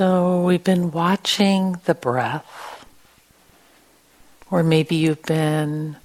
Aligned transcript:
So 0.00 0.40
we've 0.40 0.64
been 0.64 0.92
watching 0.92 1.76
the 1.84 1.94
breath, 1.94 2.86
or 4.50 4.62
maybe 4.62 4.96
you've 4.96 5.24
been 5.24 5.98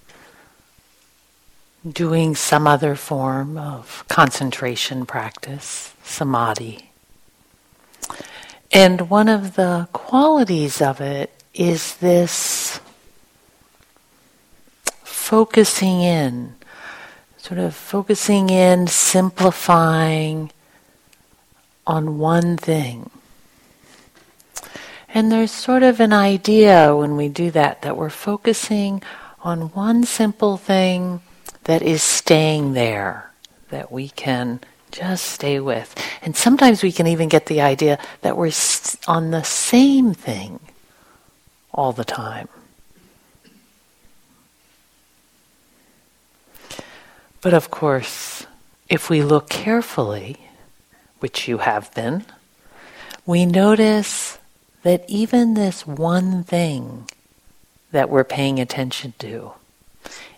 doing 1.90 2.36
some 2.36 2.68
other 2.68 2.96
form 2.96 3.58
of 3.58 4.04
concentration 4.10 5.06
practice, 5.06 5.94
samadhi. 6.04 6.90
And 8.70 9.10
one 9.10 9.30
of 9.30 9.56
the 9.56 9.88
qualities 9.94 10.82
of 10.82 11.00
it 11.00 11.32
is 11.54 11.96
this 11.96 12.82
focusing 15.06 16.02
in, 16.02 16.56
sort 17.38 17.62
of 17.62 17.74
focusing 17.74 18.50
in, 18.50 18.88
simplifying 18.88 20.52
on 21.88 22.18
one 22.18 22.58
thing. 22.58 23.10
And 25.16 25.32
there's 25.32 25.52
sort 25.52 25.82
of 25.82 26.02
an 26.02 26.12
idea 26.12 26.94
when 26.94 27.16
we 27.16 27.30
do 27.30 27.50
that 27.52 27.84
that 27.84 27.96
we're 27.96 28.10
focusing 28.10 29.02
on 29.40 29.72
one 29.72 30.04
simple 30.04 30.58
thing 30.58 31.22
that 31.64 31.82
is 31.82 32.04
staying 32.04 32.74
there, 32.74 33.32
that 33.70 33.94
we 33.94 34.10
can 34.10 34.60
just 34.92 35.24
stay 35.24 35.62
with. 35.62 35.96
And 36.22 36.36
sometimes 36.36 36.84
we 36.84 36.92
can 36.92 37.08
even 37.08 37.30
get 37.30 37.46
the 37.46 37.62
idea 37.62 37.98
that 38.24 38.36
we're 38.36 38.52
on 39.08 39.32
the 39.32 39.44
same 39.44 40.14
thing 40.14 40.60
all 41.74 41.94
the 41.94 42.04
time. 42.04 42.50
But 47.40 47.54
of 47.54 47.72
course, 47.72 48.48
if 48.90 49.10
we 49.10 49.22
look 49.22 49.48
carefully, 49.48 50.36
which 51.20 51.48
you 51.48 51.60
have 51.60 51.94
been, 51.94 52.26
we 53.26 53.46
notice 53.46 54.40
that 54.86 55.04
even 55.08 55.56
this 55.56 55.88
one 55.88 56.44
thing 56.44 57.10
that 57.92 58.08
we're 58.08 58.24
paying 58.24 58.60
attention 58.60 59.16
to 59.18 59.52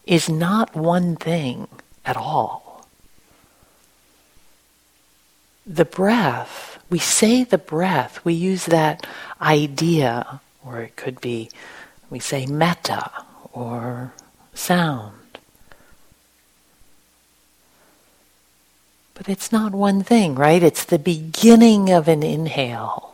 is 0.05 0.30
not 0.30 0.73
one 0.73 1.17
thing 1.17 1.67
at 2.05 2.16
all. 2.16 2.88
The 5.66 5.83
breath, 5.83 6.80
we 6.89 6.97
say 6.97 7.44
the 7.44 7.58
breath, 7.58 8.23
we 8.23 8.33
use 8.33 8.67
that 8.67 9.05
idea, 9.41 10.39
or 10.66 10.80
it 10.80 10.95
could 10.95 11.19
be, 11.19 11.49
we 12.09 12.19
say 12.19 12.45
metta 12.45 13.11
or 13.52 14.14
sound. 14.53 15.39
But 19.14 19.27
it's 19.27 19.52
not 19.52 19.73
one 19.73 20.03
thing, 20.03 20.36
right? 20.36 20.64
It's 20.64 20.86
the 20.86 20.99
beginning 20.99 21.89
of 21.89 22.08
an 22.08 22.23
inhale 22.23 23.08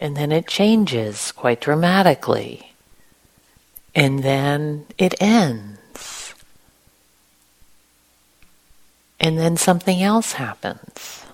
and 0.00 0.16
then 0.16 0.32
it 0.32 0.46
changes 0.46 1.32
quite 1.32 1.60
dramatically. 1.60 2.72
And 3.94 4.22
then 4.22 4.86
it 4.96 5.14
ends. 5.20 6.34
And 9.18 9.38
then 9.38 9.56
something 9.56 10.02
else 10.02 10.34
happens. 10.34 11.24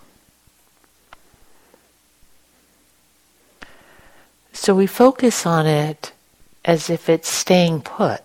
So 4.53 4.75
we 4.75 4.87
focus 4.87 5.45
on 5.45 5.67
it 5.67 6.13
as 6.65 6.89
if 6.89 7.11
it's 7.11 7.29
staying 7.29 7.83
put, 7.83 8.23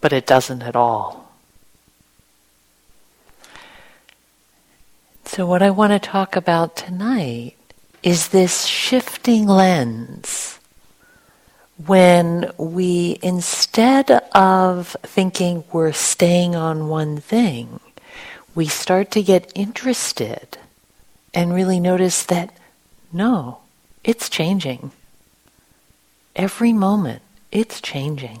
but 0.00 0.12
it 0.12 0.26
doesn't 0.26 0.62
at 0.62 0.76
all. 0.76 1.32
So, 5.24 5.46
what 5.46 5.62
I 5.62 5.70
want 5.70 5.92
to 5.92 5.98
talk 5.98 6.36
about 6.36 6.76
tonight 6.76 7.56
is 8.02 8.28
this 8.28 8.66
shifting 8.66 9.46
lens 9.46 10.58
when 11.86 12.50
we, 12.58 13.18
instead 13.22 14.10
of 14.34 14.96
thinking 15.02 15.64
we're 15.72 15.92
staying 15.92 16.54
on 16.54 16.88
one 16.88 17.18
thing, 17.18 17.80
we 18.54 18.66
start 18.66 19.10
to 19.12 19.22
get 19.22 19.50
interested 19.54 20.58
and 21.32 21.54
really 21.54 21.80
notice 21.80 22.24
that 22.24 22.54
no, 23.12 23.58
it's 24.04 24.28
changing. 24.28 24.90
Every 26.34 26.72
moment, 26.72 27.22
it's 27.50 27.80
changing. 27.80 28.40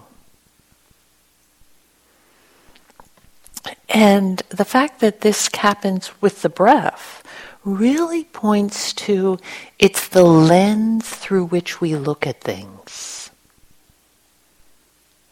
And 3.88 4.38
the 4.48 4.64
fact 4.64 5.00
that 5.00 5.20
this 5.20 5.48
happens 5.54 6.10
with 6.22 6.42
the 6.42 6.48
breath 6.48 7.21
really 7.64 8.24
points 8.24 8.92
to 8.92 9.38
it's 9.78 10.08
the 10.08 10.24
lens 10.24 11.08
through 11.08 11.44
which 11.46 11.80
we 11.80 11.94
look 11.94 12.26
at 12.26 12.40
things 12.40 13.30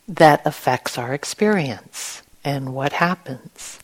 that 0.06 0.44
affects 0.44 0.98
our 0.98 1.14
experience 1.14 2.22
and 2.44 2.74
what 2.74 2.94
happens. 2.94 3.78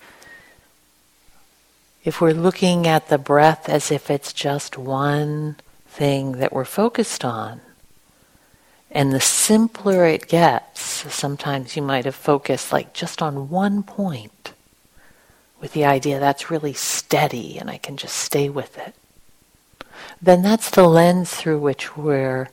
If 2.05 2.21
we're 2.21 2.33
looking 2.33 2.87
at 2.87 3.09
the 3.09 3.19
breath 3.19 3.69
as 3.69 3.91
if 3.91 4.11
it's 4.11 4.33
just 4.33 4.79
one 4.79 5.56
thing 5.87 6.33
that 6.33 6.53
we're 6.53 6.65
focused 6.65 7.25
on, 7.25 7.61
and 8.91 9.12
the 9.12 9.21
simpler 9.21 10.06
it 10.06 10.29
gets, 10.29 10.81
sometimes 11.12 11.77
you 11.77 11.83
might 11.83 12.05
have 12.05 12.15
focused 12.15 12.73
like 12.73 12.93
just 12.93 13.21
on 13.21 13.51
one 13.51 13.83
point 13.83 14.53
with 15.61 15.72
the 15.72 15.84
idea 15.84 16.21
that's 16.21 16.50
really 16.50 16.72
steady 16.72 17.59
and 17.59 17.71
I 17.71 17.78
can 17.78 17.97
just 17.97 18.17
stay 18.17 18.49
with 18.49 18.78
it, 18.78 18.94
then 20.21 20.43
that's 20.43 20.71
the 20.71 20.89
lens 20.89 21.34
through 21.34 21.59
which 21.59 21.97
we're 21.97 22.49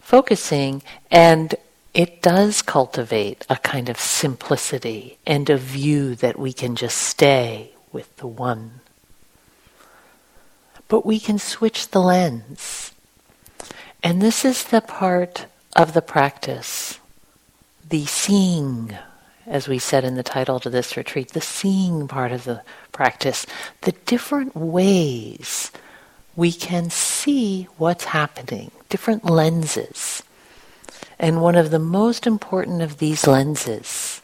focusing 0.00 0.82
and 1.10 1.54
it 1.94 2.22
does 2.22 2.62
cultivate 2.62 3.44
a 3.48 3.56
kind 3.56 3.88
of 3.88 3.98
simplicity 3.98 5.18
and 5.26 5.50
a 5.50 5.56
view 5.56 6.14
that 6.14 6.38
we 6.38 6.52
can 6.52 6.76
just 6.76 6.96
stay 6.96 7.72
with 7.92 8.14
the 8.18 8.26
one. 8.26 8.80
But 10.86 11.04
we 11.04 11.18
can 11.18 11.38
switch 11.38 11.88
the 11.88 12.00
lens. 12.00 12.92
And 14.02 14.22
this 14.22 14.44
is 14.44 14.64
the 14.64 14.80
part 14.80 15.46
of 15.74 15.92
the 15.92 16.02
practice, 16.02 17.00
the 17.86 18.06
seeing 18.06 18.96
as 19.48 19.66
we 19.66 19.78
said 19.78 20.04
in 20.04 20.14
the 20.14 20.22
title 20.22 20.60
to 20.60 20.70
this 20.70 20.96
retreat, 20.96 21.32
the 21.32 21.40
seeing 21.40 22.06
part 22.06 22.32
of 22.32 22.44
the 22.44 22.62
practice, 22.92 23.46
the 23.82 23.92
different 24.06 24.54
ways 24.54 25.70
we 26.36 26.52
can 26.52 26.90
see 26.90 27.64
what's 27.78 28.04
happening, 28.04 28.70
different 28.88 29.24
lenses. 29.24 30.22
And 31.18 31.42
one 31.42 31.56
of 31.56 31.70
the 31.70 31.80
most 31.80 32.26
important 32.26 32.80
of 32.80 32.98
these 32.98 33.26
lenses, 33.26 34.22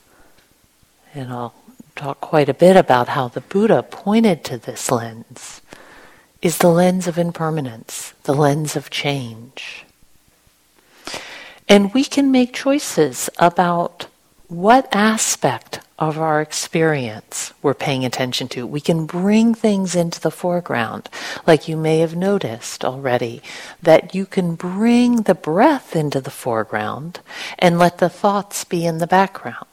and 1.12 1.32
I'll 1.32 1.54
talk 1.96 2.20
quite 2.20 2.48
a 2.48 2.54
bit 2.54 2.76
about 2.76 3.08
how 3.08 3.28
the 3.28 3.40
Buddha 3.40 3.82
pointed 3.82 4.44
to 4.44 4.58
this 4.58 4.90
lens, 4.90 5.60
is 6.40 6.58
the 6.58 6.68
lens 6.68 7.08
of 7.08 7.18
impermanence, 7.18 8.12
the 8.24 8.34
lens 8.34 8.76
of 8.76 8.90
change. 8.90 9.84
And 11.68 11.94
we 11.94 12.04
can 12.04 12.30
make 12.30 12.52
choices 12.52 13.30
about 13.38 14.06
what 14.48 14.88
aspect 14.94 15.80
of 15.98 16.18
our 16.18 16.40
experience 16.42 17.52
we're 17.62 17.72
paying 17.72 18.04
attention 18.04 18.48
to. 18.48 18.66
We 18.66 18.80
can 18.80 19.06
bring 19.06 19.54
things 19.54 19.94
into 19.94 20.20
the 20.20 20.30
foreground, 20.30 21.08
like 21.46 21.68
you 21.68 21.76
may 21.76 22.00
have 22.00 22.16
noticed 22.16 22.84
already, 22.84 23.42
that 23.80 24.14
you 24.14 24.26
can 24.26 24.54
bring 24.56 25.22
the 25.22 25.34
breath 25.34 25.94
into 25.94 26.20
the 26.20 26.30
foreground 26.32 27.20
and 27.58 27.78
let 27.78 27.98
the 27.98 28.08
thoughts 28.08 28.64
be 28.64 28.84
in 28.84 28.98
the 28.98 29.06
background. 29.06 29.66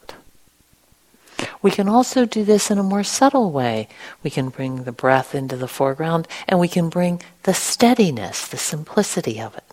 We 1.60 1.72
can 1.72 1.88
also 1.88 2.24
do 2.24 2.44
this 2.44 2.70
in 2.70 2.78
a 2.78 2.84
more 2.84 3.04
subtle 3.04 3.50
way. 3.50 3.88
We 4.22 4.30
can 4.30 4.48
bring 4.48 4.84
the 4.84 4.92
breath 4.92 5.34
into 5.34 5.56
the 5.56 5.68
foreground 5.68 6.28
and 6.46 6.60
we 6.60 6.68
can 6.68 6.88
bring 6.88 7.20
the 7.42 7.54
steadiness, 7.54 8.46
the 8.46 8.58
simplicity 8.58 9.40
of 9.40 9.56
it. 9.56 9.64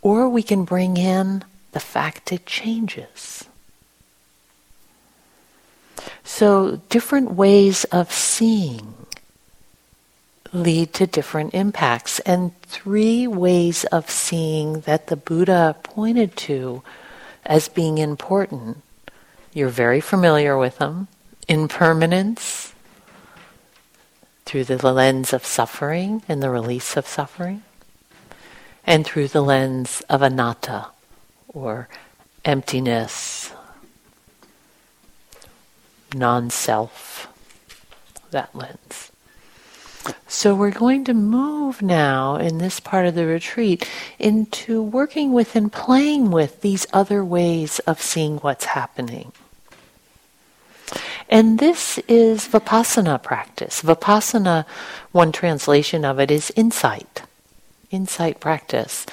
Or 0.00 0.28
we 0.28 0.42
can 0.42 0.64
bring 0.64 0.96
in 0.96 1.44
the 1.72 1.80
fact 1.80 2.32
it 2.32 2.46
changes. 2.46 3.44
So, 6.22 6.80
different 6.88 7.32
ways 7.32 7.84
of 7.84 8.12
seeing 8.12 8.94
lead 10.54 10.94
to 10.94 11.06
different 11.06 11.52
impacts. 11.52 12.20
And 12.20 12.58
three 12.62 13.26
ways 13.26 13.84
of 13.84 14.08
seeing 14.08 14.80
that 14.80 15.08
the 15.08 15.16
Buddha 15.16 15.76
pointed 15.82 16.36
to 16.48 16.82
as 17.44 17.68
being 17.68 17.98
important. 17.98 18.78
You're 19.52 19.68
very 19.68 20.00
familiar 20.00 20.56
with 20.56 20.78
them. 20.78 21.08
Impermanence, 21.46 22.72
through 24.46 24.64
the 24.64 24.92
lens 24.92 25.32
of 25.32 25.44
suffering 25.44 26.22
and 26.28 26.42
the 26.42 26.50
release 26.50 26.96
of 26.96 27.06
suffering, 27.06 27.62
and 28.86 29.04
through 29.04 29.28
the 29.28 29.42
lens 29.42 30.02
of 30.08 30.22
anatta, 30.22 30.86
or 31.48 31.88
emptiness, 32.44 33.52
non 36.14 36.50
self, 36.50 37.28
that 38.30 38.54
lens. 38.54 39.10
So 40.26 40.54
we're 40.54 40.70
going 40.70 41.04
to 41.04 41.14
move 41.14 41.80
now 41.80 42.36
in 42.36 42.58
this 42.58 42.80
part 42.80 43.06
of 43.06 43.14
the 43.14 43.26
retreat 43.26 43.88
into 44.18 44.82
working 44.82 45.32
with 45.32 45.56
and 45.56 45.72
playing 45.72 46.30
with 46.30 46.60
these 46.60 46.86
other 46.92 47.24
ways 47.24 47.78
of 47.80 48.02
seeing 48.02 48.38
what's 48.38 48.66
happening. 48.66 49.32
And 51.28 51.58
this 51.58 51.98
is 52.06 52.46
vipassana 52.48 53.22
practice. 53.22 53.82
Vipassana, 53.82 54.66
one 55.12 55.32
translation 55.32 56.04
of 56.04 56.20
it 56.20 56.30
is 56.30 56.52
insight, 56.54 57.22
insight 57.90 58.40
practice. 58.40 59.06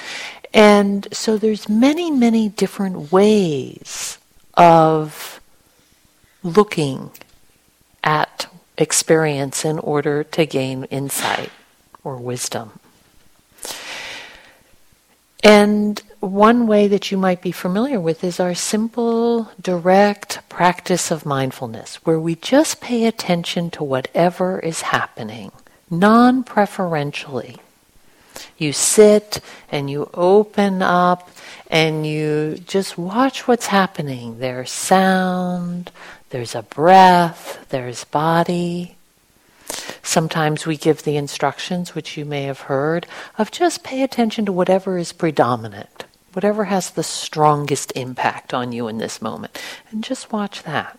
And 0.53 1.07
so 1.13 1.37
there's 1.37 1.69
many, 1.69 2.11
many 2.11 2.49
different 2.49 3.11
ways 3.11 4.17
of 4.55 5.40
looking 6.43 7.11
at 8.03 8.47
experience 8.77 9.63
in 9.63 9.79
order 9.79 10.23
to 10.23 10.45
gain 10.45 10.85
insight 10.85 11.51
or 12.03 12.17
wisdom. 12.17 12.79
And 15.43 16.01
one 16.19 16.67
way 16.67 16.87
that 16.87 17.11
you 17.11 17.17
might 17.17 17.41
be 17.41 17.51
familiar 17.51 17.99
with 17.99 18.23
is 18.23 18.39
our 18.39 18.53
simple, 18.53 19.51
direct 19.59 20.47
practice 20.49 21.09
of 21.09 21.25
mindfulness, 21.25 21.95
where 22.05 22.19
we 22.19 22.35
just 22.35 22.79
pay 22.79 23.05
attention 23.05 23.71
to 23.71 23.83
whatever 23.83 24.59
is 24.59 24.81
happening, 24.81 25.51
non 25.89 26.43
preferentially. 26.43 27.57
You 28.57 28.71
sit 28.71 29.41
and 29.71 29.89
you 29.89 30.09
open 30.13 30.83
up 30.83 31.29
and 31.69 32.05
you 32.05 32.59
just 32.67 32.97
watch 32.97 33.47
what's 33.47 33.67
happening. 33.67 34.39
There's 34.39 34.69
sound, 34.69 35.91
there's 36.31 36.55
a 36.55 36.63
breath, 36.63 37.65
there's 37.69 38.05
body. 38.05 38.95
Sometimes 40.01 40.65
we 40.65 40.77
give 40.77 41.03
the 41.03 41.17
instructions, 41.17 41.93
which 41.93 42.17
you 42.17 42.25
may 42.25 42.43
have 42.43 42.61
heard, 42.61 43.05
of 43.37 43.51
just 43.51 43.83
pay 43.83 44.01
attention 44.01 44.45
to 44.45 44.51
whatever 44.51 44.97
is 44.97 45.13
predominant, 45.13 46.05
whatever 46.33 46.65
has 46.65 46.89
the 46.89 47.03
strongest 47.03 47.91
impact 47.95 48.53
on 48.53 48.71
you 48.71 48.87
in 48.87 48.97
this 48.97 49.21
moment, 49.21 49.61
and 49.91 50.03
just 50.03 50.31
watch 50.31 50.63
that. 50.63 50.97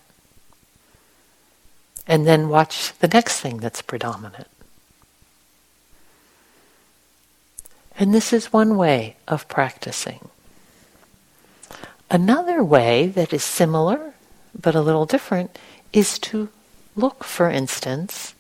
And 2.07 2.27
then 2.27 2.49
watch 2.49 2.93
the 2.99 3.09
next 3.09 3.41
thing 3.41 3.59
that's 3.59 3.83
predominant. 3.83 4.49
And 7.99 8.13
this 8.13 8.33
is 8.33 8.53
one 8.53 8.77
way 8.77 9.17
of 9.29 9.49
practicing. 9.49 10.29
Another 12.11 12.63
way 12.63 13.07
that 13.07 13.33
is 13.33 13.45
similar 13.45 14.13
but 14.59 14.75
a 14.75 14.81
little 14.81 15.07
different 15.07 15.59
is 15.93 16.19
to 16.19 16.49
look, 16.97 17.25
for 17.25 17.51
instance, 17.51 18.35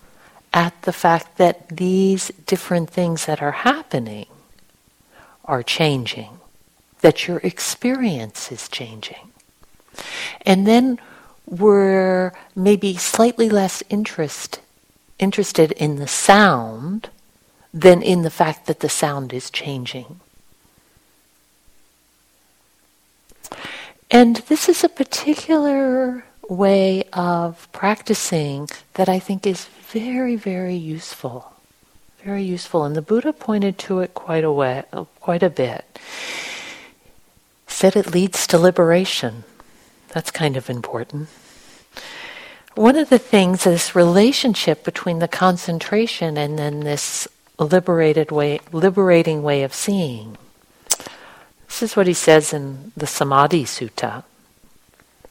at 0.52 0.80
the 0.82 0.92
fact 0.92 1.38
that 1.38 1.68
these 1.68 2.28
different 2.46 2.90
things 2.90 3.26
that 3.26 3.42
are 3.42 3.52
happening 3.52 4.26
are 5.44 5.62
changing, 5.62 6.38
that 7.00 7.26
your 7.26 7.38
experience 7.38 8.52
is 8.52 8.68
changing. 8.68 9.32
And 10.42 10.66
then 10.66 10.98
we're 11.46 12.32
maybe 12.54 12.96
slightly 12.96 13.48
less 13.48 13.82
interest, 13.88 14.60
interested 15.18 15.72
in 15.72 15.96
the 15.96 16.08
sound 16.08 17.10
than 17.74 18.02
in 18.02 18.22
the 18.22 18.30
fact 18.30 18.66
that 18.66 18.80
the 18.80 18.88
sound 18.88 19.32
is 19.32 19.50
changing. 19.50 20.20
And 24.12 24.36
this 24.48 24.68
is 24.68 24.84
a 24.84 24.90
particular 24.90 26.22
way 26.46 27.04
of 27.14 27.66
practicing 27.72 28.68
that 28.92 29.08
I 29.08 29.18
think 29.18 29.46
is 29.46 29.64
very, 29.64 30.36
very 30.36 30.74
useful. 30.74 31.50
Very 32.22 32.42
useful. 32.42 32.84
And 32.84 32.94
the 32.94 33.00
Buddha 33.00 33.32
pointed 33.32 33.78
to 33.78 34.00
it 34.00 34.12
quite 34.12 34.44
a, 34.44 34.52
way, 34.52 34.84
quite 35.18 35.42
a 35.42 35.48
bit. 35.48 35.98
Said 37.66 37.96
it 37.96 38.12
leads 38.12 38.46
to 38.48 38.58
liberation. 38.58 39.44
That's 40.08 40.30
kind 40.30 40.58
of 40.58 40.68
important. 40.68 41.30
One 42.74 42.96
of 42.96 43.08
the 43.08 43.18
things, 43.18 43.64
this 43.64 43.96
relationship 43.96 44.84
between 44.84 45.20
the 45.20 45.28
concentration 45.28 46.36
and 46.36 46.58
then 46.58 46.80
this 46.80 47.26
liberated 47.58 48.30
way, 48.30 48.60
liberating 48.72 49.42
way 49.42 49.62
of 49.62 49.72
seeing. 49.72 50.36
This 51.72 51.92
is 51.92 51.96
what 51.96 52.06
he 52.06 52.12
says 52.12 52.52
in 52.52 52.92
the 52.94 53.06
Samadhi 53.06 53.64
Sutta. 53.64 54.24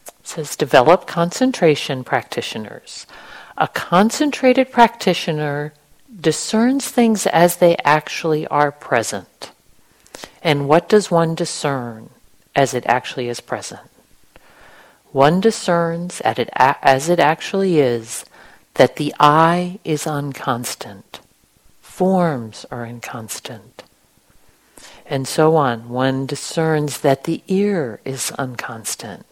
It 0.07 0.27
says, 0.27 0.55
develop 0.55 1.05
concentration 1.05 2.03
practitioners. 2.03 3.05
A 3.59 3.67
concentrated 3.67 4.71
practitioner 4.71 5.71
discerns 6.19 6.89
things 6.89 7.27
as 7.27 7.57
they 7.57 7.77
actually 7.85 8.47
are 8.47 8.71
present. 8.71 9.51
And 10.41 10.67
what 10.67 10.89
does 10.89 11.11
one 11.11 11.35
discern 11.35 12.09
as 12.55 12.73
it 12.73 12.87
actually 12.87 13.29
is 13.29 13.39
present? 13.39 13.87
One 15.11 15.41
discerns 15.41 16.21
as 16.21 17.07
it 17.07 17.19
actually 17.19 17.79
is 17.79 18.25
that 18.73 18.95
the 18.95 19.13
eye 19.19 19.77
is 19.83 20.07
unconstant, 20.07 21.19
forms 21.81 22.65
are 22.71 22.83
inconstant, 22.83 23.83
and 25.11 25.27
so 25.27 25.57
on. 25.57 25.89
One 25.89 26.25
discerns 26.25 27.01
that 27.01 27.25
the 27.25 27.43
ear 27.47 27.99
is 28.05 28.31
unconstant, 28.39 29.25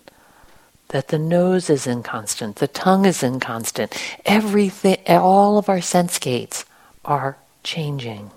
that 0.90 1.08
the 1.08 1.18
nose 1.18 1.70
is 1.70 1.88
inconstant, 1.88 2.58
the 2.58 2.68
tongue 2.68 3.06
is 3.06 3.24
inconstant. 3.24 3.96
Everything, 4.26 4.98
all 5.08 5.58
of 5.58 5.70
our 5.70 5.80
sense 5.80 6.20
gates 6.20 6.66
are 7.06 7.38
changing. 7.64 8.30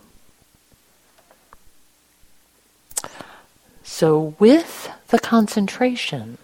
So, 3.82 4.34
with 4.38 4.88
the 5.08 5.18
concentration, 5.18 6.38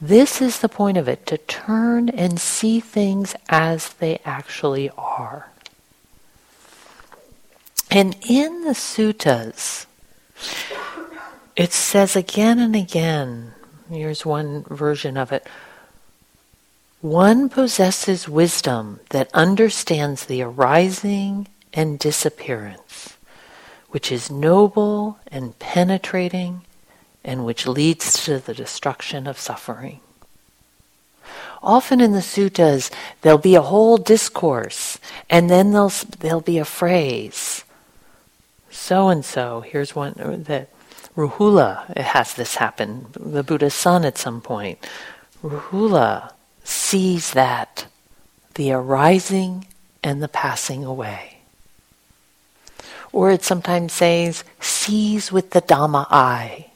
this 0.00 0.42
is 0.42 0.58
the 0.58 0.68
point 0.68 0.98
of 0.98 1.08
it 1.08 1.24
to 1.26 1.38
turn 1.38 2.08
and 2.08 2.40
see 2.40 2.80
things 2.80 3.36
as 3.48 3.90
they 3.94 4.20
actually 4.24 4.90
are. 4.98 5.50
And 7.96 8.14
in 8.28 8.64
the 8.64 8.74
suttas, 8.74 9.86
it 11.56 11.72
says 11.72 12.14
again 12.14 12.58
and 12.58 12.76
again, 12.76 13.54
here's 13.90 14.26
one 14.26 14.64
version 14.64 15.16
of 15.16 15.32
it 15.32 15.48
one 17.00 17.48
possesses 17.48 18.28
wisdom 18.28 19.00
that 19.10 19.30
understands 19.32 20.26
the 20.26 20.42
arising 20.42 21.48
and 21.72 21.98
disappearance, 21.98 23.16
which 23.88 24.12
is 24.12 24.30
noble 24.30 25.18
and 25.28 25.58
penetrating, 25.58 26.66
and 27.24 27.46
which 27.46 27.66
leads 27.66 28.22
to 28.26 28.38
the 28.38 28.52
destruction 28.52 29.26
of 29.26 29.38
suffering. 29.38 30.00
Often 31.62 32.02
in 32.02 32.12
the 32.12 32.18
suttas, 32.20 32.90
there'll 33.22 33.38
be 33.38 33.54
a 33.54 33.62
whole 33.62 33.96
discourse, 33.96 34.98
and 35.30 35.48
then 35.48 35.72
there'll, 35.72 35.92
there'll 36.20 36.42
be 36.42 36.58
a 36.58 36.66
phrase 36.66 37.62
so 38.86 39.08
and 39.08 39.24
so. 39.24 39.62
Here's 39.62 39.96
one 39.96 40.14
uh, 40.20 40.36
that 40.42 40.68
Rahula 41.16 41.96
has 41.96 42.34
this 42.34 42.54
happen. 42.54 43.06
The 43.18 43.42
Buddha's 43.42 43.74
son 43.74 44.04
at 44.04 44.16
some 44.16 44.40
point. 44.40 44.78
Rahula 45.42 46.32
sees 46.62 47.32
that 47.32 47.86
the 48.54 48.70
arising 48.70 49.66
and 50.04 50.22
the 50.22 50.28
passing 50.28 50.84
away. 50.84 51.38
Or 53.12 53.30
it 53.30 53.42
sometimes 53.42 53.92
says, 53.92 54.44
sees 54.60 55.32
with 55.32 55.50
the 55.50 55.62
Dhamma 55.62 56.06
eye. 56.08 56.70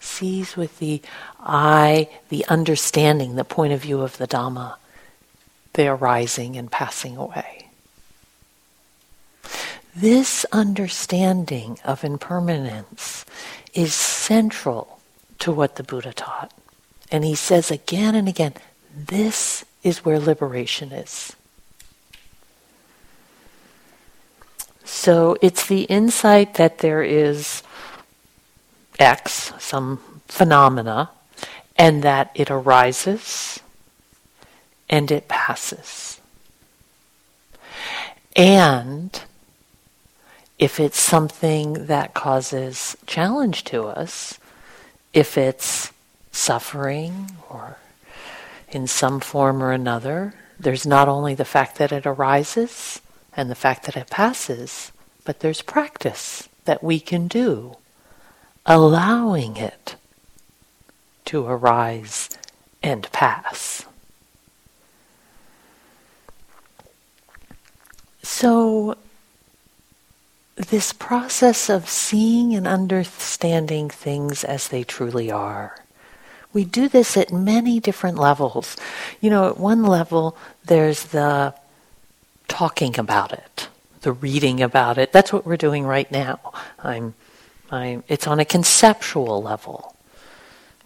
Sees 0.00 0.56
with 0.56 0.78
the 0.78 1.02
eye, 1.38 2.08
the 2.30 2.44
understanding, 2.48 3.36
the 3.36 3.44
point 3.44 3.72
of 3.72 3.82
view 3.82 4.00
of 4.00 4.18
the 4.18 4.26
Dhamma, 4.26 4.74
the 5.74 5.86
arising 5.86 6.56
and 6.56 6.70
passing 6.70 7.16
away. 7.16 7.57
This 10.00 10.46
understanding 10.52 11.80
of 11.84 12.04
impermanence 12.04 13.24
is 13.74 13.92
central 13.94 15.00
to 15.40 15.50
what 15.50 15.74
the 15.74 15.82
Buddha 15.82 16.12
taught. 16.12 16.52
And 17.10 17.24
he 17.24 17.34
says 17.34 17.72
again 17.72 18.14
and 18.14 18.28
again, 18.28 18.54
this 18.96 19.64
is 19.82 20.04
where 20.04 20.20
liberation 20.20 20.92
is. 20.92 21.34
So 24.84 25.36
it's 25.42 25.66
the 25.66 25.82
insight 25.82 26.54
that 26.54 26.78
there 26.78 27.02
is 27.02 27.64
X, 29.00 29.52
some 29.58 29.98
phenomena, 30.28 31.10
and 31.74 32.04
that 32.04 32.30
it 32.36 32.52
arises 32.52 33.58
and 34.88 35.10
it 35.10 35.26
passes. 35.26 36.20
And 38.36 39.20
if 40.58 40.80
it's 40.80 41.00
something 41.00 41.86
that 41.86 42.14
causes 42.14 42.96
challenge 43.06 43.64
to 43.64 43.84
us, 43.84 44.38
if 45.12 45.38
it's 45.38 45.92
suffering 46.32 47.30
or 47.48 47.78
in 48.70 48.86
some 48.86 49.20
form 49.20 49.62
or 49.62 49.72
another, 49.72 50.34
there's 50.58 50.86
not 50.86 51.08
only 51.08 51.34
the 51.34 51.44
fact 51.44 51.78
that 51.78 51.92
it 51.92 52.06
arises 52.06 53.00
and 53.36 53.48
the 53.48 53.54
fact 53.54 53.86
that 53.86 53.96
it 53.96 54.10
passes, 54.10 54.90
but 55.24 55.40
there's 55.40 55.62
practice 55.62 56.48
that 56.64 56.82
we 56.82 56.98
can 56.98 57.28
do, 57.28 57.76
allowing 58.66 59.56
it 59.56 59.94
to 61.24 61.46
arise 61.46 62.30
and 62.82 63.10
pass. 63.12 63.84
So, 68.22 68.96
this 70.58 70.92
process 70.92 71.70
of 71.70 71.88
seeing 71.88 72.54
and 72.54 72.66
understanding 72.66 73.88
things 73.88 74.44
as 74.44 74.68
they 74.68 74.82
truly 74.84 75.30
are. 75.30 75.84
We 76.52 76.64
do 76.64 76.88
this 76.88 77.16
at 77.16 77.32
many 77.32 77.78
different 77.78 78.18
levels. 78.18 78.76
You 79.20 79.30
know, 79.30 79.48
at 79.48 79.58
one 79.58 79.84
level, 79.84 80.36
there's 80.64 81.04
the 81.04 81.54
talking 82.48 82.98
about 82.98 83.32
it, 83.32 83.68
the 84.00 84.12
reading 84.12 84.62
about 84.62 84.98
it. 84.98 85.12
That's 85.12 85.32
what 85.32 85.46
we're 85.46 85.56
doing 85.56 85.84
right 85.84 86.10
now. 86.10 86.40
I'm, 86.78 87.14
I'm, 87.70 88.02
it's 88.08 88.26
on 88.26 88.40
a 88.40 88.44
conceptual 88.44 89.42
level, 89.42 89.94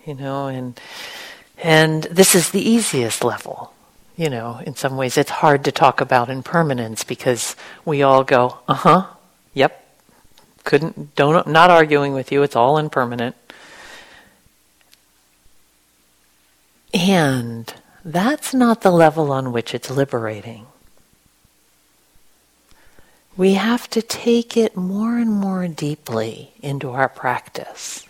you 0.05 0.15
know, 0.15 0.49
and, 0.49 0.79
and 1.63 2.03
this 2.05 2.35
is 2.35 2.51
the 2.51 2.61
easiest 2.61 3.25
level. 3.25 3.73
You 4.17 4.29
know, 4.29 4.61
in 4.67 4.77
some 4.77 4.99
ways, 4.99 5.17
it's 5.17 5.31
hard 5.31 5.65
to 5.65 5.73
talk 5.73 6.03
about 6.03 6.29
impermanence 6.29 7.03
because 7.03 7.57
we 7.87 8.03
all 8.03 8.25
go, 8.25 8.59
uh 8.69 8.75
huh, 8.75 9.07
Yep. 9.55 9.79
Couldn't 10.65 11.15
don't 11.15 11.47
not 11.47 11.71
arguing 11.71 12.15
with 12.15 12.33
you. 12.33 12.43
It's 12.43 12.57
all 12.57 12.79
impermanent. 12.79 13.37
And 16.95 17.73
that's 18.05 18.53
not 18.53 18.83
the 18.83 18.91
level 18.91 19.33
on 19.33 19.53
which 19.53 19.75
it's 19.75 19.91
liberating. 19.91 20.67
We 23.37 23.55
have 23.55 23.89
to 23.91 24.03
take 24.03 24.57
it 24.57 24.77
more 24.77 25.17
and 25.17 25.33
more 25.33 25.67
deeply 25.67 26.53
into 26.61 26.91
our 26.91 27.09
practice. 27.09 28.07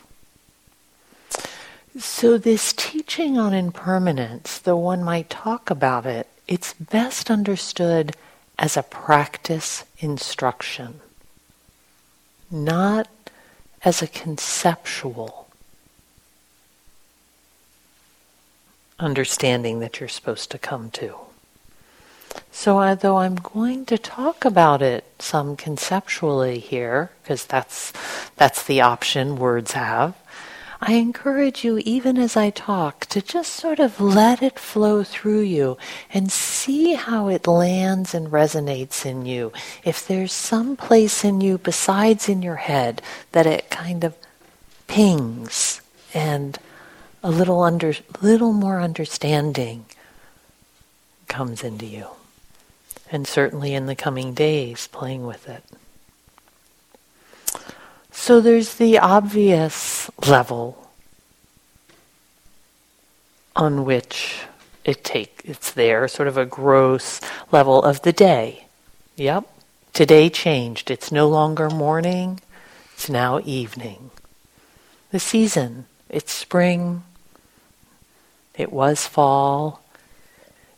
So, 1.97 2.37
this 2.37 2.73
teaching 2.73 3.37
on 3.37 3.53
impermanence, 3.53 4.57
though 4.57 4.77
one 4.77 5.03
might 5.03 5.29
talk 5.29 5.69
about 5.69 6.05
it, 6.05 6.27
it's 6.47 6.73
best 6.73 7.29
understood 7.29 8.15
as 8.57 8.75
a 8.75 8.83
practice 8.83 9.85
instruction 9.99 10.99
not 12.53 13.09
as 13.83 14.01
a 14.01 14.07
conceptual 14.07 15.49
understanding 18.99 19.79
that 19.79 19.99
you're 19.99 20.07
supposed 20.07 20.51
to 20.51 20.57
come 20.57 20.89
to. 20.91 21.15
So, 22.51 22.79
although 22.79 23.17
I'm 23.17 23.35
going 23.35 23.85
to 23.87 23.97
talk 23.97 24.45
about 24.45 24.81
it 24.81 25.03
some 25.19 25.55
conceptually 25.55 26.59
here, 26.59 27.11
because 27.21 27.45
that's 27.45 27.91
that's 28.35 28.63
the 28.63 28.81
option 28.81 29.37
words 29.37 29.73
have, 29.73 30.15
I 30.85 30.95
encourage 30.95 31.63
you, 31.63 31.77
even 31.85 32.17
as 32.17 32.35
I 32.35 32.49
talk, 32.49 33.05
to 33.05 33.21
just 33.21 33.53
sort 33.53 33.79
of 33.79 34.01
let 34.01 34.43
it 34.43 34.59
flow 34.59 35.01
through 35.05 35.43
you 35.43 35.77
and 36.13 36.29
see 36.29 36.95
how 36.95 37.29
it 37.29 37.47
lands 37.47 38.13
and 38.13 38.27
resonates 38.27 39.05
in 39.05 39.25
you. 39.25 39.53
If 39.85 40.05
there's 40.05 40.33
some 40.33 40.75
place 40.75 41.23
in 41.23 41.39
you 41.39 41.57
besides 41.57 42.27
in 42.27 42.41
your 42.41 42.57
head 42.57 43.01
that 43.31 43.45
it 43.45 43.69
kind 43.69 44.03
of 44.03 44.13
pings 44.87 45.79
and 46.13 46.59
a 47.23 47.31
little 47.31 47.61
under 47.61 47.93
little 48.21 48.51
more 48.51 48.81
understanding 48.81 49.85
comes 51.29 51.63
into 51.63 51.85
you. 51.85 52.07
And 53.09 53.25
certainly 53.25 53.73
in 53.73 53.85
the 53.85 53.95
coming 53.95 54.33
days 54.33 54.87
playing 54.87 55.25
with 55.25 55.47
it. 55.47 55.63
So 58.15 58.39
there's 58.39 58.75
the 58.75 58.99
obvious 58.99 60.09
level 60.25 60.89
on 63.55 63.83
which 63.83 64.39
it 64.85 65.03
take 65.03 65.41
it's 65.43 65.71
there, 65.71 66.07
sort 66.07 66.27
of 66.27 66.37
a 66.37 66.45
gross 66.45 67.19
level 67.51 67.83
of 67.83 68.03
the 68.03 68.13
day. 68.13 68.65
Yep. 69.17 69.45
Today 69.91 70.29
changed. 70.29 70.89
It's 70.89 71.11
no 71.11 71.27
longer 71.27 71.69
morning, 71.69 72.39
it's 72.93 73.09
now 73.09 73.41
evening. 73.43 74.11
The 75.11 75.19
season, 75.19 75.85
it's 76.07 76.31
spring, 76.31 77.03
it 78.55 78.71
was 78.71 79.05
fall, 79.05 79.83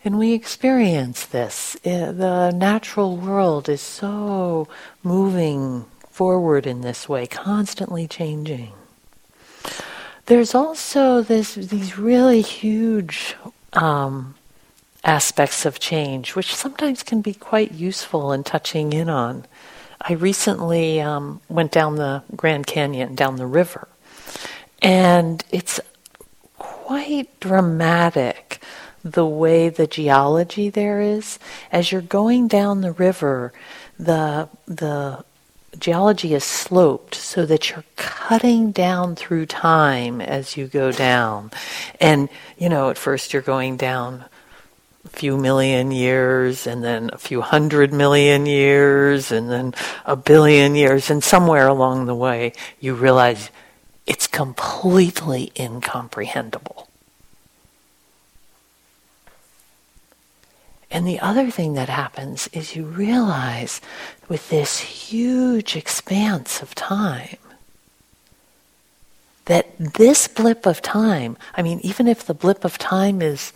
and 0.04 0.18
we 0.18 0.34
experience 0.34 1.26
this. 1.26 1.78
Eh, 1.84 2.12
the 2.12 2.52
natural 2.52 3.18
world 3.18 3.70
is 3.70 3.82
so 3.82 4.68
moving 5.04 5.86
forward 6.16 6.66
in 6.66 6.80
this 6.80 7.10
way, 7.10 7.28
constantly 7.28 8.08
changing. 8.08 8.72
There's 10.28 10.56
also 10.56 11.22
this 11.22 11.56
these 11.56 11.98
really 11.98 12.40
huge 12.40 13.36
um, 13.74 14.36
aspects 15.04 15.66
of 15.66 15.78
change, 15.78 16.34
which 16.34 16.56
sometimes 16.56 17.04
can 17.04 17.20
be 17.20 17.34
quite 17.34 17.74
useful 17.74 18.32
in 18.32 18.46
touching 18.46 18.94
in 18.94 19.10
on. 19.10 19.44
I 20.00 20.14
recently 20.14 21.02
um, 21.02 21.42
went 21.50 21.74
down 21.74 21.98
the 21.98 22.24
Grand 22.34 22.66
Canyon, 22.66 23.16
down 23.16 23.36
the 23.36 23.46
river, 23.46 23.90
and 24.82 25.44
it's 25.52 25.82
quite 26.58 27.28
dramatic 27.42 28.62
the 29.04 29.26
way 29.26 29.68
the 29.68 29.86
geology 29.86 30.70
there 30.70 31.02
is. 31.02 31.40
As 31.74 31.92
you're 31.92 32.02
going 32.02 32.48
down 32.48 32.80
the 32.80 32.94
river, 32.94 33.52
the 34.00 34.48
the 34.66 35.26
geology 35.80 36.34
is 36.34 36.44
sloped 36.44 37.16
so 37.16 37.46
that 37.46 37.70
you're 37.70 37.84
cutting 37.96 38.72
down 38.72 39.16
through 39.16 39.46
time 39.46 40.22
as 40.22 40.58
you 40.58 40.68
go 40.68 40.92
down. 40.92 41.52
And, 42.00 42.30
you 42.58 42.70
know, 42.70 42.90
at 42.90 42.98
first 42.98 43.34
you're 43.34 43.42
going 43.42 43.78
down 43.78 44.26
a 45.06 45.10
few 45.10 45.38
million 45.38 45.92
years 45.92 46.66
and 46.66 46.84
then 46.84 47.10
a 47.14 47.18
few 47.18 47.42
hundred 47.42 47.94
million 47.94 48.46
years 48.46 49.32
and 49.32 49.50
then 49.50 49.74
a 50.06 50.16
billion 50.16 50.76
years 50.76 51.10
and 51.10 51.24
somewhere 51.24 51.68
along 51.68 52.06
the 52.06 52.16
way 52.16 52.54
you 52.80 52.96
realize 52.96 53.50
it's 54.06 54.28
completely 54.28 55.52
incomprehensible. 55.58 56.85
And 60.96 61.06
the 61.06 61.20
other 61.20 61.52
thing 61.52 61.74
that 61.74 61.90
happens 61.90 62.48
is 62.54 62.78
you 62.78 62.86
realize 62.86 63.82
with 64.30 64.48
this 64.48 64.80
huge 64.80 65.76
expanse 65.76 66.62
of 66.62 66.74
time 66.74 67.36
that 69.44 69.78
this 69.78 70.30
blip 70.30 70.66
of 70.66 70.82
time, 70.82 71.36
I 71.54 71.64
mean, 71.64 71.82
even 71.84 72.08
if 72.08 72.26
the 72.26 72.34
blip 72.34 72.64
of 72.64 72.78
time 72.78 73.22
is 73.22 73.52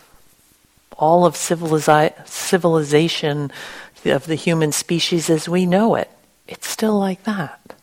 all 0.97 1.25
of 1.25 1.35
civilizi- 1.35 2.27
civilization 2.27 3.53
of 4.03 4.25
the 4.25 4.35
human 4.35 4.73
species 4.73 5.29
as 5.29 5.47
we 5.47 5.65
know 5.65 5.95
it, 5.95 6.11
it's 6.45 6.67
still 6.67 6.99
like 6.99 7.23
that. 7.23 7.73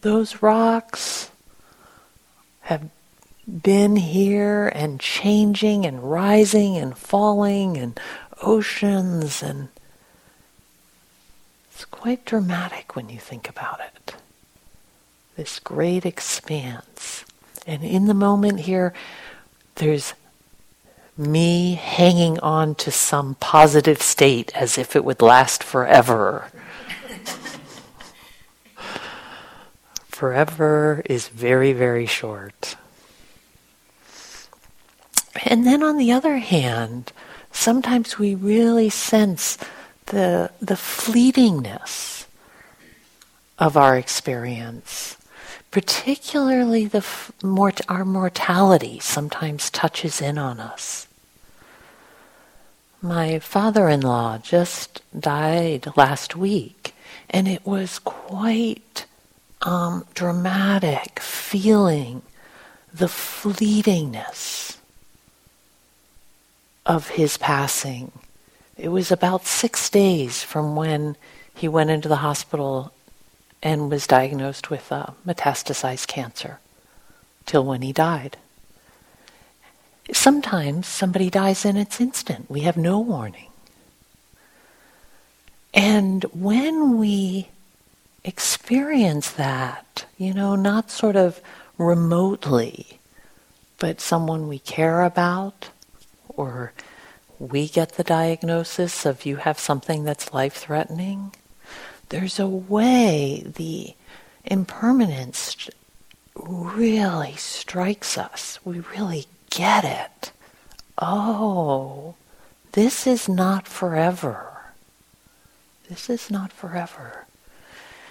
Those 0.00 0.40
rocks 0.40 1.30
have 2.62 2.88
been 3.50 3.96
here 3.96 4.68
and 4.68 5.00
changing 5.00 5.84
and 5.84 6.10
rising 6.10 6.76
and 6.76 6.96
falling 6.96 7.76
and 7.76 7.98
oceans 8.42 9.42
and 9.42 9.68
it's 11.80 11.84
quite 11.86 12.26
dramatic 12.26 12.94
when 12.94 13.08
you 13.08 13.18
think 13.18 13.48
about 13.48 13.80
it. 13.80 14.14
This 15.36 15.58
great 15.58 16.04
expanse. 16.04 17.24
And 17.66 17.82
in 17.82 18.04
the 18.04 18.12
moment 18.12 18.60
here, 18.60 18.92
there's 19.76 20.12
me 21.16 21.76
hanging 21.76 22.38
on 22.40 22.74
to 22.74 22.90
some 22.90 23.34
positive 23.36 24.02
state 24.02 24.54
as 24.54 24.76
if 24.76 24.94
it 24.94 25.06
would 25.06 25.22
last 25.22 25.64
forever. 25.64 26.50
forever 30.08 31.02
is 31.06 31.28
very, 31.28 31.72
very 31.72 32.04
short. 32.04 32.76
And 35.46 35.66
then 35.66 35.82
on 35.82 35.96
the 35.96 36.12
other 36.12 36.38
hand, 36.38 37.12
sometimes 37.52 38.18
we 38.18 38.34
really 38.34 38.90
sense 38.90 39.58
the, 40.06 40.50
the 40.60 40.74
fleetingness 40.74 42.26
of 43.58 43.76
our 43.76 43.96
experience. 43.96 45.16
Particularly 45.70 46.86
the 46.86 47.06
mort- 47.42 47.80
our 47.88 48.04
mortality 48.04 48.98
sometimes 48.98 49.70
touches 49.70 50.20
in 50.20 50.36
on 50.36 50.58
us. 50.58 51.06
My 53.00 53.38
father-in-law 53.38 54.38
just 54.38 55.00
died 55.18 55.86
last 55.96 56.36
week, 56.36 56.94
and 57.30 57.46
it 57.48 57.64
was 57.64 57.98
quite 58.00 59.06
um, 59.62 60.06
dramatic 60.12 61.20
feeling 61.20 62.22
the 62.92 63.06
fleetingness 63.06 64.79
of 66.90 67.10
his 67.10 67.36
passing. 67.36 68.10
it 68.76 68.88
was 68.88 69.12
about 69.12 69.46
six 69.46 69.88
days 69.88 70.42
from 70.42 70.74
when 70.74 71.14
he 71.54 71.68
went 71.68 71.88
into 71.88 72.08
the 72.08 72.24
hospital 72.28 72.92
and 73.62 73.88
was 73.88 74.08
diagnosed 74.08 74.70
with 74.70 74.90
uh, 74.90 75.06
metastasized 75.24 76.08
cancer 76.08 76.58
till 77.46 77.64
when 77.64 77.82
he 77.82 77.92
died. 77.92 78.36
Sometimes 80.12 80.88
somebody 80.88 81.30
dies 81.30 81.64
in 81.64 81.76
its 81.76 82.00
instant. 82.00 82.50
We 82.50 82.62
have 82.62 82.76
no 82.76 82.98
warning. 82.98 83.50
And 85.72 86.24
when 86.32 86.98
we 86.98 87.50
experience 88.24 89.30
that, 89.30 90.06
you 90.18 90.34
know, 90.34 90.56
not 90.56 90.90
sort 90.90 91.14
of 91.14 91.40
remotely, 91.78 92.98
but 93.78 94.00
someone 94.00 94.48
we 94.48 94.58
care 94.58 95.02
about, 95.02 95.68
or 96.40 96.72
we 97.38 97.68
get 97.68 97.92
the 97.92 98.04
diagnosis 98.04 99.04
of 99.04 99.26
you 99.26 99.36
have 99.36 99.58
something 99.58 100.04
that's 100.04 100.32
life 100.32 100.54
threatening, 100.54 101.34
there's 102.08 102.38
a 102.38 102.46
way 102.46 103.44
the 103.46 103.94
impermanence 104.44 105.68
really 106.34 107.34
strikes 107.36 108.16
us. 108.16 108.58
We 108.64 108.80
really 108.80 109.26
get 109.50 109.84
it. 109.84 110.32
Oh, 110.96 112.14
this 112.72 113.06
is 113.06 113.28
not 113.28 113.68
forever. 113.68 114.72
This 115.88 116.08
is 116.08 116.30
not 116.30 116.52
forever. 116.52 117.26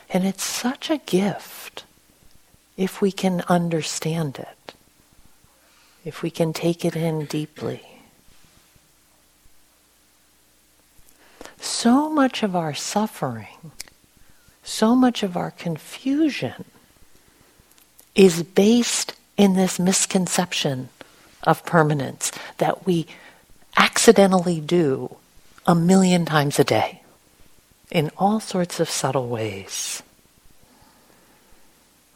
And 0.10 0.24
it's 0.26 0.44
such 0.44 0.90
a 0.90 0.98
gift 0.98 1.84
if 2.78 3.02
we 3.02 3.12
can 3.12 3.42
understand 3.48 4.38
it, 4.38 4.74
if 6.06 6.22
we 6.22 6.30
can 6.30 6.54
take 6.54 6.86
it 6.86 6.96
in 6.96 7.26
deeply. 7.26 7.99
So 11.60 12.10
much 12.10 12.44
of 12.44 12.56
our 12.56 12.74
suffering, 12.74 13.72
so 14.64 14.96
much 14.96 15.24
of 15.24 15.36
our 15.36 15.52
confusion 15.52 16.66
is 18.16 18.44
based 18.44 19.16
in 19.38 19.54
this 19.54 19.80
misconception 19.80 20.90
of 21.44 21.66
permanence 21.66 22.32
that 22.58 22.86
we 22.86 23.08
accidentally 23.78 24.60
do 24.60 25.16
a 25.66 25.76
million 25.76 26.26
times 26.26 26.60
a 26.60 26.64
day 26.64 27.02
in 27.92 28.12
all 28.18 28.40
sorts 28.40 28.80
of 28.80 28.90
subtle 28.90 29.28
ways. 29.28 30.04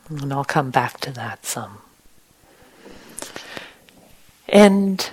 And 0.10 0.34
I'll 0.34 0.44
come 0.44 0.72
back 0.72 1.00
to 1.02 1.12
that 1.12 1.46
some. 1.46 1.78
And 4.50 5.10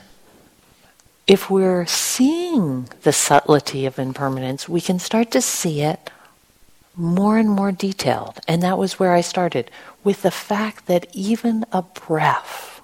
if 1.30 1.48
we're 1.48 1.86
seeing 1.86 2.88
the 3.02 3.12
subtlety 3.12 3.86
of 3.86 4.00
impermanence, 4.00 4.68
we 4.68 4.80
can 4.80 4.98
start 4.98 5.30
to 5.30 5.40
see 5.40 5.80
it 5.80 6.10
more 6.96 7.38
and 7.38 7.48
more 7.48 7.70
detailed. 7.70 8.40
And 8.48 8.64
that 8.64 8.76
was 8.76 8.98
where 8.98 9.12
I 9.12 9.20
started 9.20 9.70
with 10.02 10.22
the 10.22 10.32
fact 10.32 10.86
that 10.86 11.06
even 11.12 11.64
a 11.70 11.82
breath, 11.82 12.82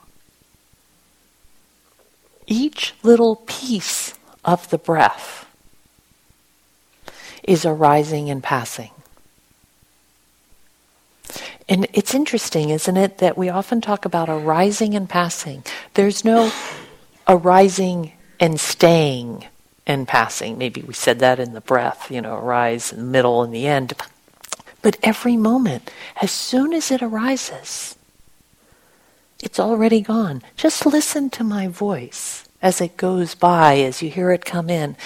each 2.47 2.95
little 3.03 3.43
piece 3.47 4.15
of 4.45 4.71
the 4.71 4.79
breath, 4.79 5.50
is 7.43 7.65
arising 7.65 8.31
and 8.31 8.45
passing. 8.45 8.93
And 11.69 11.88
it's 11.93 12.15
interesting, 12.15 12.71
isn't 12.71 12.97
it, 12.97 13.19
that 13.19 13.37
we 13.37 13.49
often 13.49 13.81
talk 13.81 14.05
about 14.05 14.29
arising 14.29 14.95
and 14.95 15.09
passing. 15.09 15.65
There's 15.95 16.25
no 16.25 16.53
arising 17.26 18.12
and 18.38 18.59
staying 18.61 19.47
and 19.87 20.09
passing. 20.09 20.59
Maybe 20.59 20.83
we 20.83 20.95
said 20.95 21.19
that 21.21 21.38
in 21.38 21.52
the 21.52 21.61
breath, 21.61 22.11
you 22.11 22.21
know, 22.21 22.35
arise 22.35 22.93
in 22.93 22.99
the 22.99 23.05
middle 23.05 23.43
and 23.43 23.55
the 23.55 23.66
end. 23.66 23.95
But 24.82 24.99
every 25.02 25.37
moment, 25.37 25.91
as 26.21 26.30
soon 26.30 26.73
as 26.73 26.91
it 26.91 27.02
arises, 27.02 27.97
it's 29.43 29.61
already 29.61 30.00
gone. 30.00 30.43
Just 30.56 30.87
listen 30.87 31.30
to 31.30 31.45
my 31.45 31.69
voice 31.69 32.49
as 32.63 32.80
it 32.80 32.97
goes 32.97 33.34
by, 33.34 33.78
as 33.78 34.02
you 34.02 34.11
hear 34.11 34.30
it 34.30 34.45
come 34.45 34.71
in. 34.71 34.97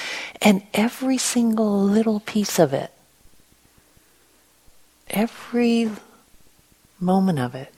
And 0.40 0.62
every 0.72 1.18
single 1.18 1.83
little 1.83 2.20
piece 2.20 2.59
of 2.59 2.72
it, 2.72 2.92
every 5.11 5.90
moment 6.98 7.38
of 7.38 7.55
it, 7.55 7.72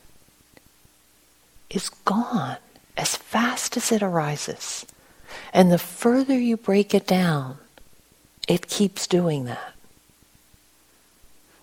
is 1.70 1.88
gone 1.88 2.58
as 2.96 3.16
fast 3.16 3.76
as 3.76 3.90
it 3.90 4.02
arises. 4.02 4.84
And 5.52 5.70
the 5.70 5.78
further 5.78 6.38
you 6.38 6.56
break 6.56 6.94
it 6.94 7.06
down, 7.06 7.58
it 8.48 8.68
keeps 8.68 9.06
doing 9.06 9.44
that. 9.44 9.74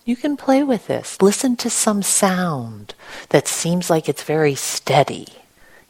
You 0.06 0.16
can 0.16 0.38
play 0.38 0.64
with 0.64 0.88
this. 0.88 1.22
Listen 1.22 1.56
to 1.58 1.70
some 1.70 2.02
sound 2.02 2.94
that 3.30 3.48
seems 3.48 3.90
like 3.90 4.10
it's 4.10 4.24
very 4.24 4.56
steady. 4.56 5.28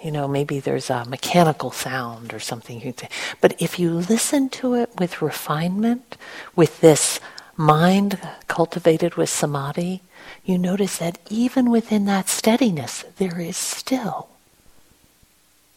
You 0.01 0.11
know, 0.11 0.27
maybe 0.27 0.59
there's 0.59 0.89
a 0.89 1.05
mechanical 1.05 1.71
sound 1.71 2.33
or 2.33 2.39
something. 2.39 2.93
But 3.41 3.61
if 3.61 3.79
you 3.79 3.91
listen 3.91 4.49
to 4.49 4.73
it 4.73 4.89
with 4.97 5.21
refinement, 5.21 6.17
with 6.55 6.79
this 6.81 7.19
mind 7.55 8.19
cultivated 8.47 9.15
with 9.15 9.29
samadhi, 9.29 10.01
you 10.45 10.57
notice 10.57 10.97
that 10.97 11.17
even 11.29 11.69
within 11.69 12.05
that 12.05 12.29
steadiness, 12.29 13.03
there 13.17 13.39
is 13.39 13.57
still. 13.57 14.29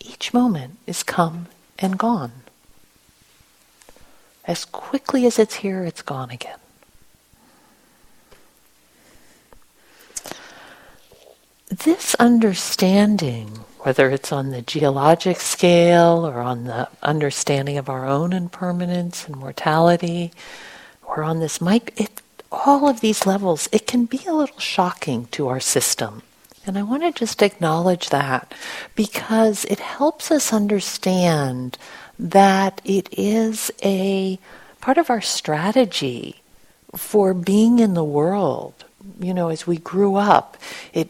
Each 0.01 0.33
moment 0.33 0.79
is 0.87 1.03
come 1.03 1.47
and 1.83 1.99
gone. 1.99 2.33
As 4.45 4.65
quickly 4.65 5.25
as 5.27 5.39
it's 5.39 5.57
here, 5.57 5.85
it's 5.85 6.03
gone 6.03 6.31
again. 6.31 6.59
This 11.69 12.15
understanding, 12.17 13.49
whether 13.81 14.11
it's 14.11 14.31
on 14.33 14.51
the 14.51 14.63
geologic 14.63 15.41
scale 15.41 16.27
or 16.27 16.41
on 16.41 16.65
the 16.65 16.89
understanding 17.03 17.79
of 17.79 17.89
our 17.89 18.07
own 18.07 18.33
impermanence 18.33 19.27
and 19.27 19.37
mortality, 19.37 20.33
or 21.03 21.23
on 21.23 21.41
this 21.41 21.61
mic, 21.61 21.93
it, 21.97 22.21
all 22.51 22.89
of 22.89 23.01
these 23.01 23.27
levels, 23.27 23.69
it 23.73 23.87
can 23.87 24.05
be 24.05 24.21
a 24.27 24.35
little 24.35 24.59
shocking 24.59 25.27
to 25.33 25.49
our 25.49 25.61
system. 25.61 26.23
And 26.65 26.79
I 26.79 26.83
want 26.83 27.03
to 27.03 27.13
just 27.13 27.43
acknowledge 27.43 28.11
that 28.11 28.55
because 28.95 29.65
it 29.65 29.81
helps 29.81 30.31
us 30.31 30.53
understand 30.53 31.77
that 32.19 32.81
it 32.85 33.09
is 33.11 33.73
a 33.83 34.39
part 34.81 34.97
of 34.97 35.11
our 35.11 35.21
strategy 35.21 36.41
for 36.97 37.35
being 37.35 37.79
in 37.79 37.95
the 37.95 38.05
world. 38.05 38.85
You 39.19 39.35
know, 39.35 39.49
as 39.49 39.67
we 39.67 39.79
grew 39.79 40.15
up, 40.17 40.57
it 40.93 41.09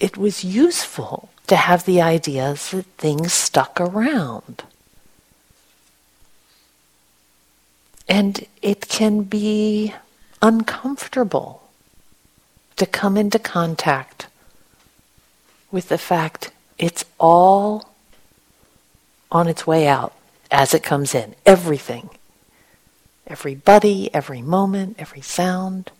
it 0.00 0.16
was 0.16 0.44
useful 0.44 1.28
to 1.46 1.56
have 1.56 1.84
the 1.84 2.00
ideas 2.00 2.70
that 2.72 2.86
things 2.98 3.32
stuck 3.32 3.80
around. 3.80 4.64
And 8.08 8.46
it 8.60 8.88
can 8.88 9.22
be 9.22 9.94
uncomfortable 10.42 11.62
to 12.76 12.86
come 12.86 13.16
into 13.16 13.38
contact 13.38 14.26
with 15.74 15.88
the 15.88 15.98
fact 15.98 16.52
it's 16.78 17.04
all 17.18 17.90
on 19.32 19.48
its 19.48 19.66
way 19.66 19.88
out 19.88 20.14
as 20.48 20.72
it 20.72 20.84
comes 20.84 21.16
in. 21.16 21.34
Everything. 21.44 22.10
Every 23.26 23.56
buddy, 23.56 24.08
every 24.14 24.40
moment, 24.40 24.94
every 25.00 25.20
sound. 25.20 25.90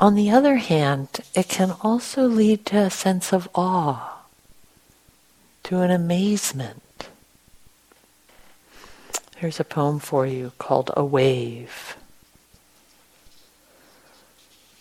On 0.00 0.16
the 0.16 0.30
other 0.30 0.56
hand, 0.56 1.20
it 1.32 1.48
can 1.48 1.76
also 1.80 2.26
lead 2.26 2.66
to 2.66 2.78
a 2.78 2.90
sense 2.90 3.32
of 3.32 3.48
awe, 3.54 4.24
to 5.62 5.78
an 5.78 5.92
amazement. 5.92 6.82
Here's 9.42 9.58
a 9.58 9.64
poem 9.64 9.98
for 9.98 10.24
you 10.24 10.52
called 10.58 10.92
A 10.96 11.04
Wave. 11.04 11.96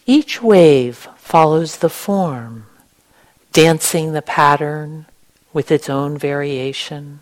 Each 0.05 0.39
wave 0.39 1.07
follows 1.17 1.77
the 1.77 1.89
form, 1.89 2.67
dancing 3.53 4.13
the 4.13 4.21
pattern 4.21 5.07
with 5.51 5.71
its 5.71 5.89
own 5.89 6.15
variation. 6.15 7.21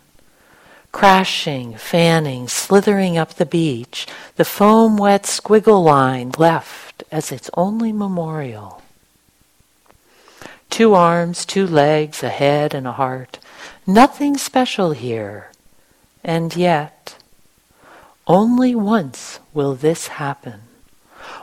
Crashing, 0.92 1.78
fanning, 1.78 2.46
slithering 2.46 3.16
up 3.16 3.32
the 3.32 3.46
beach, 3.46 4.06
the 4.36 4.44
foam 4.44 4.98
wet 4.98 5.22
squiggle 5.22 5.82
line 5.82 6.32
left 6.36 7.04
as 7.10 7.32
its 7.32 7.48
only 7.56 7.90
memorial. 7.90 8.82
Two 10.68 10.92
arms, 10.92 11.46
two 11.46 11.66
legs, 11.66 12.22
a 12.22 12.28
head, 12.28 12.74
and 12.74 12.86
a 12.86 12.92
heart. 12.92 13.38
Nothing 13.86 14.36
special 14.36 14.92
here. 14.92 15.50
And 16.22 16.54
yet, 16.54 16.99
only 18.26 18.74
once 18.74 19.40
will 19.52 19.74
this 19.74 20.08
happen. 20.08 20.62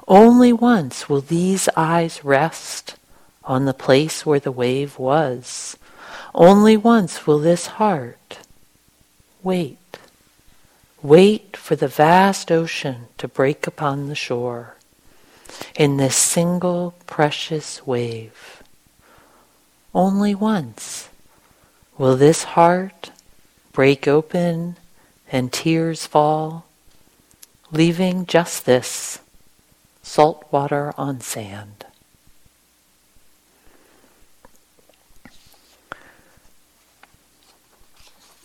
Only 0.07 0.53
once 0.53 1.09
will 1.09 1.21
these 1.21 1.67
eyes 1.75 2.23
rest 2.23 2.95
on 3.43 3.65
the 3.65 3.73
place 3.73 4.25
where 4.25 4.39
the 4.39 4.51
wave 4.51 4.97
was. 4.99 5.77
Only 6.33 6.77
once 6.77 7.25
will 7.25 7.39
this 7.39 7.67
heart 7.67 8.39
wait. 9.43 9.77
Wait 11.01 11.55
for 11.55 11.75
the 11.75 11.87
vast 11.87 12.51
ocean 12.51 13.07
to 13.17 13.27
break 13.27 13.67
upon 13.67 14.07
the 14.07 14.15
shore 14.15 14.75
in 15.75 15.97
this 15.97 16.15
single 16.15 16.93
precious 17.05 17.85
wave. 17.85 18.63
Only 19.93 20.35
once 20.35 21.09
will 21.97 22.15
this 22.15 22.43
heart 22.43 23.11
break 23.73 24.07
open 24.07 24.77
and 25.31 25.51
tears 25.51 26.05
fall, 26.05 26.66
leaving 27.71 28.25
just 28.25 28.65
this 28.65 29.19
salt 30.01 30.45
water 30.51 30.93
on 30.97 31.21
sand. 31.21 31.85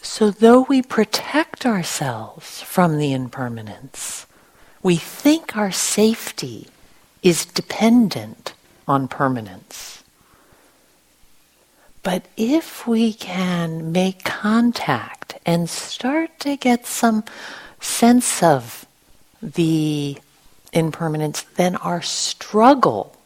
So, 0.02 0.30
though 0.30 0.62
we 0.62 0.82
protect 0.82 1.64
ourselves 1.64 2.60
from 2.60 2.98
the 2.98 3.12
impermanence, 3.12 4.26
we 4.82 4.96
think 4.96 5.56
our 5.56 5.72
safety 5.72 6.68
is 7.22 7.46
dependent 7.46 8.52
on 8.86 9.08
permanence. 9.08 10.02
But 12.02 12.26
if 12.36 12.86
we 12.86 13.12
can 13.12 13.92
make 13.92 14.24
contact 14.24 15.38
and 15.46 15.70
start 15.70 16.40
to 16.40 16.56
get 16.56 16.84
some 16.84 17.24
sense 17.80 18.42
of 18.42 18.86
the 19.42 20.18
impermanence, 20.72 21.42
then 21.56 21.76
our 21.76 22.00
struggle 22.00 23.16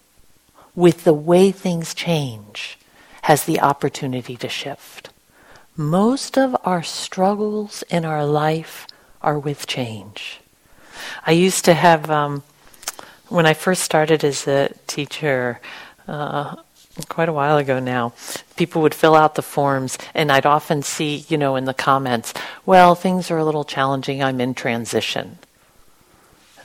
with 0.74 1.04
the 1.04 1.14
way 1.14 1.50
things 1.50 1.94
change 1.94 2.78
has 3.22 3.44
the 3.44 3.60
opportunity 3.60 4.36
to 4.36 4.48
shift. 4.48 5.10
Most 5.76 6.38
of 6.38 6.56
our 6.64 6.82
struggles 6.82 7.84
in 7.90 8.04
our 8.04 8.24
life 8.24 8.86
are 9.20 9.38
with 9.38 9.66
change. 9.66 10.40
I 11.26 11.32
used 11.32 11.64
to 11.66 11.74
have, 11.74 12.10
um, 12.10 12.42
when 13.28 13.46
I 13.46 13.54
first 13.54 13.82
started 13.82 14.24
as 14.24 14.46
a 14.46 14.70
teacher, 14.86 15.60
uh, 16.08 16.56
quite 17.08 17.28
a 17.28 17.32
while 17.32 17.58
ago 17.58 17.78
now, 17.78 18.14
people 18.56 18.80
would 18.82 18.94
fill 18.94 19.14
out 19.14 19.34
the 19.34 19.42
forms, 19.42 19.98
and 20.14 20.32
I'd 20.32 20.46
often 20.46 20.82
see, 20.82 21.26
you 21.28 21.36
know, 21.36 21.56
in 21.56 21.66
the 21.66 21.74
comments, 21.74 22.32
well, 22.64 22.94
things 22.94 23.30
are 23.30 23.38
a 23.38 23.44
little 23.44 23.64
challenging, 23.64 24.22
I'm 24.22 24.40
in 24.40 24.54
transition. 24.54 25.38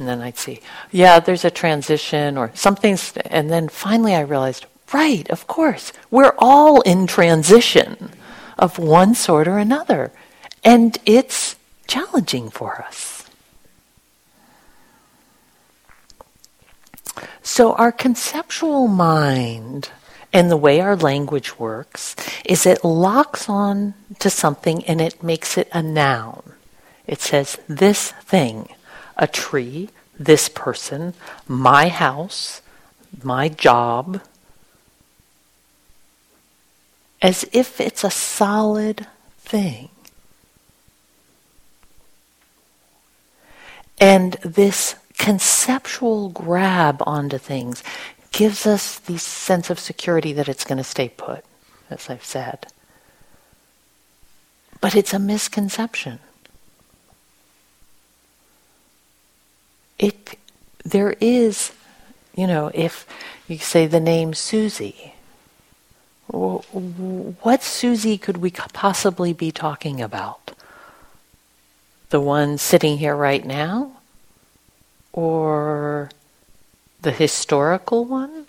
And 0.02 0.10
then 0.10 0.20
I'd 0.20 0.40
see, 0.40 0.62
yeah, 0.90 1.20
there's 1.20 1.46
a 1.46 1.52
transition 1.52 2.36
or 2.36 2.50
something's, 2.56 3.16
and 3.18 3.52
then 3.52 3.70
finally 3.70 4.16
I 4.16 4.22
realized, 4.22 4.66
right, 4.92 5.30
of 5.30 5.46
course, 5.46 5.94
we're 6.10 6.34
all 6.40 6.82
in 6.82 7.06
transition 7.06 8.10
of 8.58 8.80
one 8.80 9.14
sort 9.14 9.48
or 9.48 9.60
another. 9.60 10.12
And 10.64 10.98
it's 11.06 11.56
challenging 11.86 12.50
for 12.50 12.82
us. 12.82 13.30
So, 17.44 17.74
our 17.74 17.92
conceptual 17.92 18.88
mind 18.88 19.92
and 20.34 20.50
the 20.50 20.58
way 20.58 20.82
our 20.82 20.96
language 20.96 21.60
works 21.60 22.16
is 22.44 22.66
it 22.66 22.84
locks 22.84 23.48
on 23.48 23.94
to 24.18 24.32
something 24.32 24.84
and 24.86 25.00
it 25.00 25.22
makes 25.22 25.60
it 25.60 25.70
a 25.72 25.84
noun. 25.84 26.54
It 27.06 27.22
says, 27.22 27.60
this 27.68 28.14
thing, 28.24 28.68
a 29.22 29.28
tree, 29.28 29.90
this 30.20 30.50
person, 30.50 31.14
my 31.48 31.88
house, 31.88 32.62
my 33.24 33.48
job, 33.48 34.20
as 37.22 37.46
if 37.54 37.80
it's 37.80 38.04
a 38.04 38.10
solid 38.10 39.06
thing. 39.38 39.90
And 44.00 44.34
this 44.44 44.96
conceptual 45.20 46.30
grab 46.30 47.04
onto 47.06 47.38
things 47.38 47.84
gives 48.32 48.66
us 48.66 48.98
the 48.98 49.20
sense 49.20 49.70
of 49.70 49.80
security 49.80 50.34
that 50.34 50.50
it's 50.50 50.64
going 50.64 50.80
to 50.80 50.84
stay 50.84 51.10
put, 51.10 51.46
as 51.92 52.10
I've 52.10 52.26
said. 52.26 52.66
But 54.80 54.96
it's 54.96 55.14
a 55.14 55.20
misconception. 55.20 56.18
It, 60.02 60.38
there 60.84 61.16
is, 61.22 61.72
you 62.36 62.48
know, 62.48 62.72
if 62.74 63.06
you 63.48 63.60
say 63.60 63.86
the 63.86 64.00
name 64.00 64.34
Susie, 64.34 65.14
what 66.28 67.62
Susie 67.62 68.18
could 68.18 68.38
we 68.38 68.50
possibly 68.52 69.32
be 69.32 69.52
talking 69.52 70.02
about? 70.02 70.54
The 72.10 72.20
one 72.20 72.58
sitting 72.58 72.98
here 72.98 73.16
right 73.16 73.46
now? 73.46 73.98
Or 75.14 76.10
the 77.02 77.12
historical 77.12 78.04
one? 78.06 78.48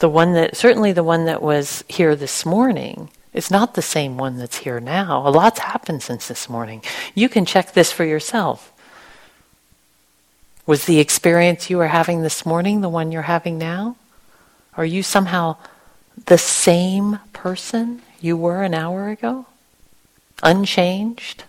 The 0.00 0.08
one 0.08 0.32
that, 0.32 0.56
certainly 0.56 0.92
the 0.92 1.04
one 1.04 1.24
that 1.26 1.40
was 1.40 1.84
here 1.88 2.16
this 2.16 2.44
morning, 2.44 3.10
is 3.32 3.50
not 3.50 3.74
the 3.74 3.82
same 3.82 4.16
one 4.16 4.38
that's 4.38 4.58
here 4.58 4.80
now. 4.80 5.26
A 5.26 5.30
lot's 5.30 5.60
happened 5.60 6.02
since 6.02 6.26
this 6.26 6.48
morning. 6.48 6.82
You 7.14 7.28
can 7.28 7.44
check 7.44 7.74
this 7.74 7.92
for 7.92 8.04
yourself. 8.04 8.72
Was 10.66 10.86
the 10.86 10.98
experience 10.98 11.70
you 11.70 11.78
were 11.78 11.86
having 11.86 12.22
this 12.22 12.44
morning 12.44 12.80
the 12.80 12.88
one 12.88 13.12
you're 13.12 13.22
having 13.22 13.56
now? 13.56 13.96
Are 14.76 14.84
you 14.84 15.02
somehow 15.02 15.56
the 16.26 16.38
same 16.38 17.20
person 17.32 18.02
you 18.20 18.36
were 18.36 18.64
an 18.64 18.74
hour 18.74 19.08
ago? 19.08 19.46
Unchanged? 20.42 21.44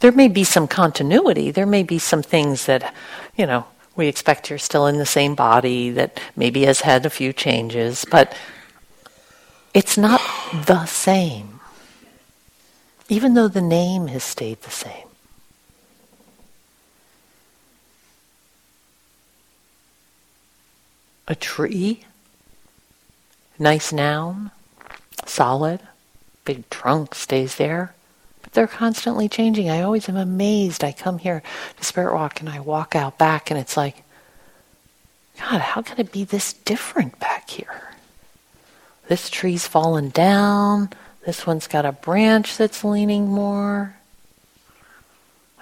There 0.00 0.12
may 0.12 0.28
be 0.28 0.44
some 0.44 0.66
continuity. 0.66 1.50
There 1.50 1.66
may 1.66 1.82
be 1.82 1.98
some 1.98 2.22
things 2.22 2.66
that, 2.66 2.94
you 3.36 3.46
know, 3.46 3.66
we 3.94 4.08
expect 4.08 4.50
you're 4.50 4.58
still 4.58 4.86
in 4.86 4.98
the 4.98 5.06
same 5.06 5.34
body 5.34 5.90
that 5.90 6.18
maybe 6.34 6.64
has 6.64 6.80
had 6.80 7.06
a 7.06 7.10
few 7.10 7.32
changes, 7.32 8.04
but 8.10 8.34
it's 9.72 9.96
not 9.96 10.20
the 10.66 10.86
same, 10.86 11.60
even 13.08 13.34
though 13.34 13.48
the 13.48 13.62
name 13.62 14.08
has 14.08 14.24
stayed 14.24 14.62
the 14.62 14.70
same. 14.70 15.06
A 21.26 21.34
tree, 21.34 22.04
nice 23.58 23.92
noun, 23.92 24.50
solid, 25.24 25.80
big 26.44 26.68
trunk 26.70 27.14
stays 27.14 27.56
there. 27.56 27.94
But 28.42 28.52
they're 28.52 28.66
constantly 28.66 29.28
changing. 29.28 29.70
I 29.70 29.82
always 29.82 30.08
am 30.08 30.16
amazed. 30.16 30.84
I 30.84 30.92
come 30.92 31.18
here 31.18 31.42
to 31.78 31.84
Spirit 31.84 32.12
Rock 32.12 32.40
and 32.40 32.48
I 32.48 32.60
walk 32.60 32.94
out 32.94 33.16
back 33.16 33.50
and 33.50 33.58
it's 33.58 33.76
like, 33.76 34.02
God, 35.38 35.60
how 35.60 35.82
can 35.82 35.98
it 35.98 36.12
be 36.12 36.24
this 36.24 36.52
different 36.52 37.18
back 37.18 37.50
here? 37.50 37.90
This 39.08 39.28
tree's 39.28 39.66
fallen 39.66 40.10
down. 40.10 40.90
This 41.26 41.46
one's 41.46 41.66
got 41.66 41.86
a 41.86 41.92
branch 41.92 42.56
that's 42.56 42.84
leaning 42.84 43.28
more. 43.28 43.96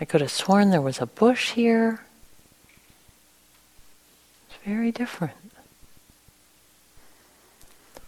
I 0.01 0.05
could 0.05 0.21
have 0.21 0.33
sworn 0.33 0.71
there 0.71 0.81
was 0.81 1.01
a 1.01 1.07
bush 1.07 1.53
here. 1.53 2.01
It's 4.49 4.59
very 4.65 4.91
different. 4.91 5.42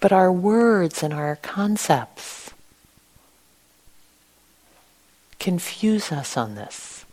But 0.05 0.13
our 0.13 0.31
words 0.31 1.03
and 1.03 1.15
our 1.15 1.37
concepts 1.37 2.51
confuse 5.39 6.13
us 6.13 6.37
on 6.37 6.57
this. 6.57 7.07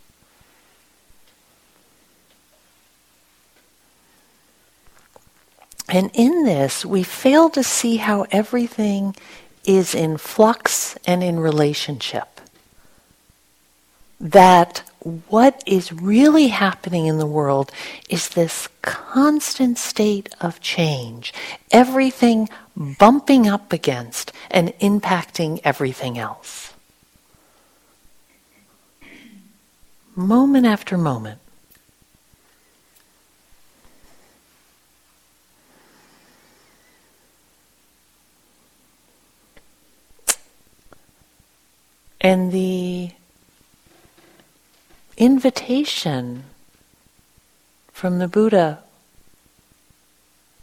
And 5.87 6.11
in 6.13 6.43
this, 6.43 6.85
we 6.85 7.03
fail 7.03 7.49
to 7.51 7.63
see 7.63 7.95
how 7.95 8.25
everything 8.29 9.15
is 9.63 9.95
in 9.95 10.17
flux 10.17 10.97
and 11.05 11.23
in 11.23 11.39
relationship. 11.39 12.41
That 14.19 14.83
what 15.29 15.63
is 15.65 15.93
really 15.93 16.49
happening 16.49 17.05
in 17.05 17.19
the 17.19 17.25
world 17.25 17.71
is 18.09 18.29
this 18.29 18.67
constant 18.81 19.77
state 19.77 20.27
of 20.41 20.59
change. 20.59 21.33
Everything 21.71 22.49
bumping 22.75 23.47
up 23.47 23.73
against 23.73 24.31
and 24.49 24.69
impacting 24.79 25.59
everything 25.63 26.17
else. 26.17 26.73
Moment 30.15 30.65
after 30.65 30.97
moment. 30.97 31.39
And 42.23 42.51
the 42.51 43.11
invitation 45.17 46.43
from 47.91 48.19
the 48.19 48.27
Buddha 48.27 48.83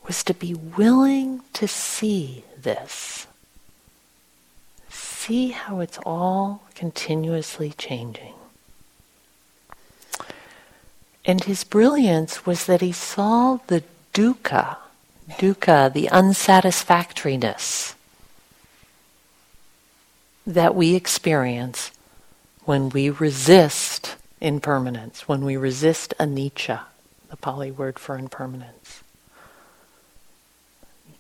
was 0.08 0.24
to 0.24 0.34
be 0.34 0.54
willing 0.54 1.42
to 1.52 1.68
see 1.68 2.42
this. 2.60 3.26
See 4.88 5.50
how 5.50 5.80
it's 5.80 5.98
all 6.04 6.62
continuously 6.74 7.74
changing. 7.76 8.32
And 11.26 11.44
his 11.44 11.62
brilliance 11.62 12.46
was 12.46 12.64
that 12.64 12.80
he 12.80 12.90
saw 12.90 13.58
the 13.66 13.84
dukkha, 14.14 14.78
dukkha, 15.32 15.92
the 15.92 16.08
unsatisfactoriness 16.10 17.94
that 20.46 20.74
we 20.74 20.94
experience 20.94 21.90
when 22.64 22.88
we 22.88 23.10
resist 23.10 24.16
impermanence, 24.40 25.28
when 25.28 25.44
we 25.44 25.58
resist 25.58 26.14
anicca, 26.18 26.80
the 27.28 27.36
Pali 27.36 27.70
word 27.70 27.98
for 27.98 28.16
impermanence. 28.16 29.02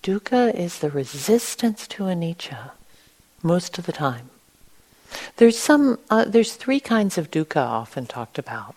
Dukkha 0.08 0.54
is 0.54 0.78
the 0.78 0.88
resistance 0.88 1.86
to 1.88 2.04
anicca 2.04 2.70
most 3.42 3.76
of 3.76 3.84
the 3.84 3.92
time. 3.92 4.30
There's 5.36 5.58
some. 5.58 5.98
Uh, 6.08 6.24
there's 6.24 6.54
three 6.54 6.80
kinds 6.80 7.18
of 7.18 7.30
dukkha 7.30 7.60
often 7.60 8.06
talked 8.06 8.38
about. 8.38 8.74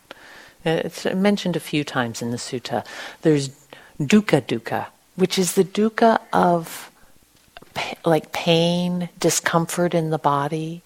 Uh, 0.66 0.82
it's 0.84 1.06
mentioned 1.06 1.56
a 1.56 1.62
few 1.62 1.86
times 1.86 2.22
in 2.22 2.32
the 2.32 2.38
sutta. 2.38 2.86
There's 3.22 3.48
dukkha 3.98 4.42
dukkha, 4.42 4.88
which 5.16 5.40
is 5.40 5.54
the 5.54 5.64
dukkha 5.64 6.20
of 6.34 6.92
like 8.04 8.34
pain, 8.34 9.08
discomfort 9.18 9.94
in 9.94 10.10
the 10.10 10.20
body, 10.20 10.82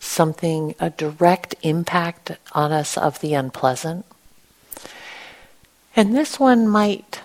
something, 0.00 0.74
a 0.80 0.90
direct 0.90 1.54
impact 1.62 2.32
on 2.56 2.72
us 2.72 2.98
of 2.98 3.20
the 3.20 3.34
unpleasant. 3.34 4.04
And 5.94 6.16
this 6.16 6.40
one 6.40 6.66
might 6.66 7.20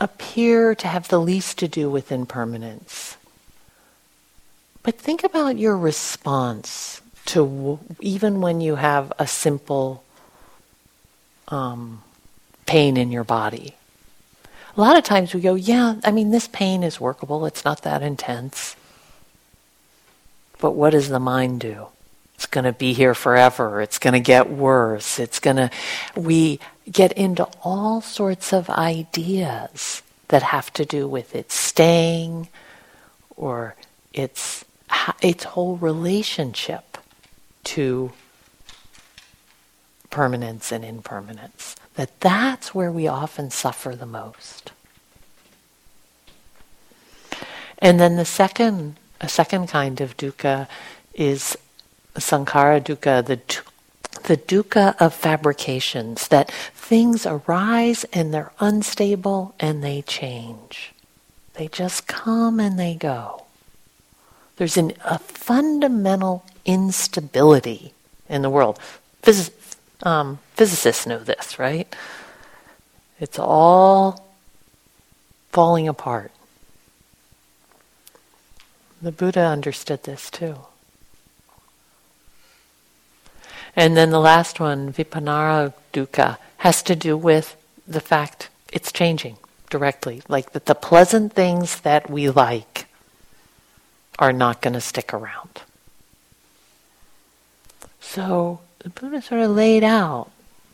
appear 0.00 0.74
to 0.74 0.88
have 0.88 1.08
the 1.08 1.20
least 1.20 1.58
to 1.58 1.68
do 1.68 1.90
with 1.90 2.10
impermanence. 2.10 3.16
But 4.82 4.98
think 4.98 5.22
about 5.22 5.58
your 5.58 5.76
response 5.76 7.02
to 7.26 7.78
even 8.00 8.40
when 8.40 8.60
you 8.60 8.76
have 8.76 9.12
a 9.18 9.26
simple 9.26 10.02
um, 11.48 12.02
pain 12.66 12.96
in 12.96 13.12
your 13.12 13.24
body. 13.24 13.74
A 14.76 14.80
lot 14.80 14.96
of 14.96 15.04
times 15.04 15.34
we 15.34 15.40
go, 15.40 15.54
yeah, 15.54 15.96
I 16.04 16.12
mean, 16.12 16.30
this 16.30 16.48
pain 16.48 16.82
is 16.82 17.00
workable, 17.00 17.44
it's 17.44 17.64
not 17.64 17.82
that 17.82 18.02
intense. 18.02 18.76
But 20.60 20.72
what 20.72 20.90
does 20.90 21.08
the 21.08 21.20
mind 21.20 21.60
do? 21.60 21.88
It's 22.34 22.46
going 22.46 22.64
to 22.64 22.72
be 22.72 22.94
here 22.94 23.14
forever. 23.14 23.82
It's 23.82 23.98
going 23.98 24.14
to 24.14 24.20
get 24.20 24.48
worse. 24.48 25.18
It's 25.18 25.40
going 25.40 25.56
to, 25.56 25.70
we 26.16 26.58
get 26.90 27.12
into 27.12 27.48
all 27.62 28.00
sorts 28.00 28.52
of 28.52 28.68
ideas 28.70 30.02
that 30.28 30.42
have 30.42 30.72
to 30.72 30.84
do 30.84 31.06
with 31.08 31.34
its 31.34 31.54
staying 31.54 32.48
or 33.36 33.74
its, 34.12 34.64
its 35.20 35.44
whole 35.44 35.76
relationship 35.76 36.98
to 37.64 38.12
permanence 40.10 40.72
and 40.72 40.84
impermanence. 40.84 41.76
That 41.94 42.20
that's 42.20 42.74
where 42.74 42.90
we 42.90 43.06
often 43.06 43.50
suffer 43.50 43.94
the 43.94 44.06
most. 44.06 44.72
And 47.78 47.98
then 47.98 48.16
the 48.16 48.24
second, 48.24 48.96
a 49.20 49.28
second 49.28 49.68
kind 49.68 50.00
of 50.00 50.16
dukkha 50.16 50.68
is 51.14 51.56
sankhara 52.14 52.80
dukkha, 52.80 53.24
the 53.24 53.40
the 54.24 54.36
dukkha 54.36 54.94
of 55.00 55.14
fabrications, 55.14 56.28
that 56.28 56.50
things 56.74 57.26
arise 57.26 58.04
and 58.12 58.32
they're 58.32 58.52
unstable 58.60 59.54
and 59.60 59.82
they 59.82 60.02
change. 60.02 60.92
They 61.54 61.68
just 61.68 62.06
come 62.06 62.60
and 62.60 62.78
they 62.78 62.94
go. 62.94 63.44
There's 64.56 64.76
an, 64.76 64.92
a 65.04 65.18
fundamental 65.18 66.44
instability 66.64 67.92
in 68.28 68.42
the 68.42 68.50
world. 68.50 68.78
Physi- 69.22 69.52
um, 70.02 70.38
physicists 70.54 71.06
know 71.06 71.18
this, 71.18 71.58
right? 71.58 71.94
It's 73.18 73.38
all 73.38 74.26
falling 75.50 75.88
apart. 75.88 76.32
The 79.02 79.12
Buddha 79.12 79.40
understood 79.40 80.04
this 80.04 80.30
too. 80.30 80.56
And 83.80 83.96
then 83.96 84.10
the 84.10 84.20
last 84.20 84.60
one, 84.60 84.92
viparinama 84.92 85.72
dukkha, 85.94 86.36
has 86.58 86.82
to 86.82 86.94
do 86.94 87.16
with 87.16 87.56
the 87.88 88.02
fact 88.02 88.50
it's 88.70 88.92
changing 88.92 89.38
directly. 89.70 90.20
Like 90.28 90.52
that 90.52 90.66
the 90.66 90.74
pleasant 90.74 91.32
things 91.32 91.80
that 91.80 92.10
we 92.10 92.28
like 92.28 92.84
are 94.18 94.34
not 94.34 94.60
going 94.60 94.74
to 94.74 94.82
stick 94.82 95.14
around. 95.14 95.62
So 98.02 98.60
the 98.80 98.90
Buddha 98.90 99.22
sort 99.22 99.40
of 99.40 99.52
laid 99.52 99.82
out 99.82 100.30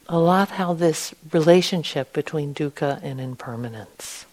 a 0.09 0.19
lot 0.19 0.49
how 0.49 0.75
this 0.75 1.15
relationship 1.33 2.13
between 2.13 2.55
dukkha 2.55 2.99
and 3.05 3.21
impermanence. 3.21 4.27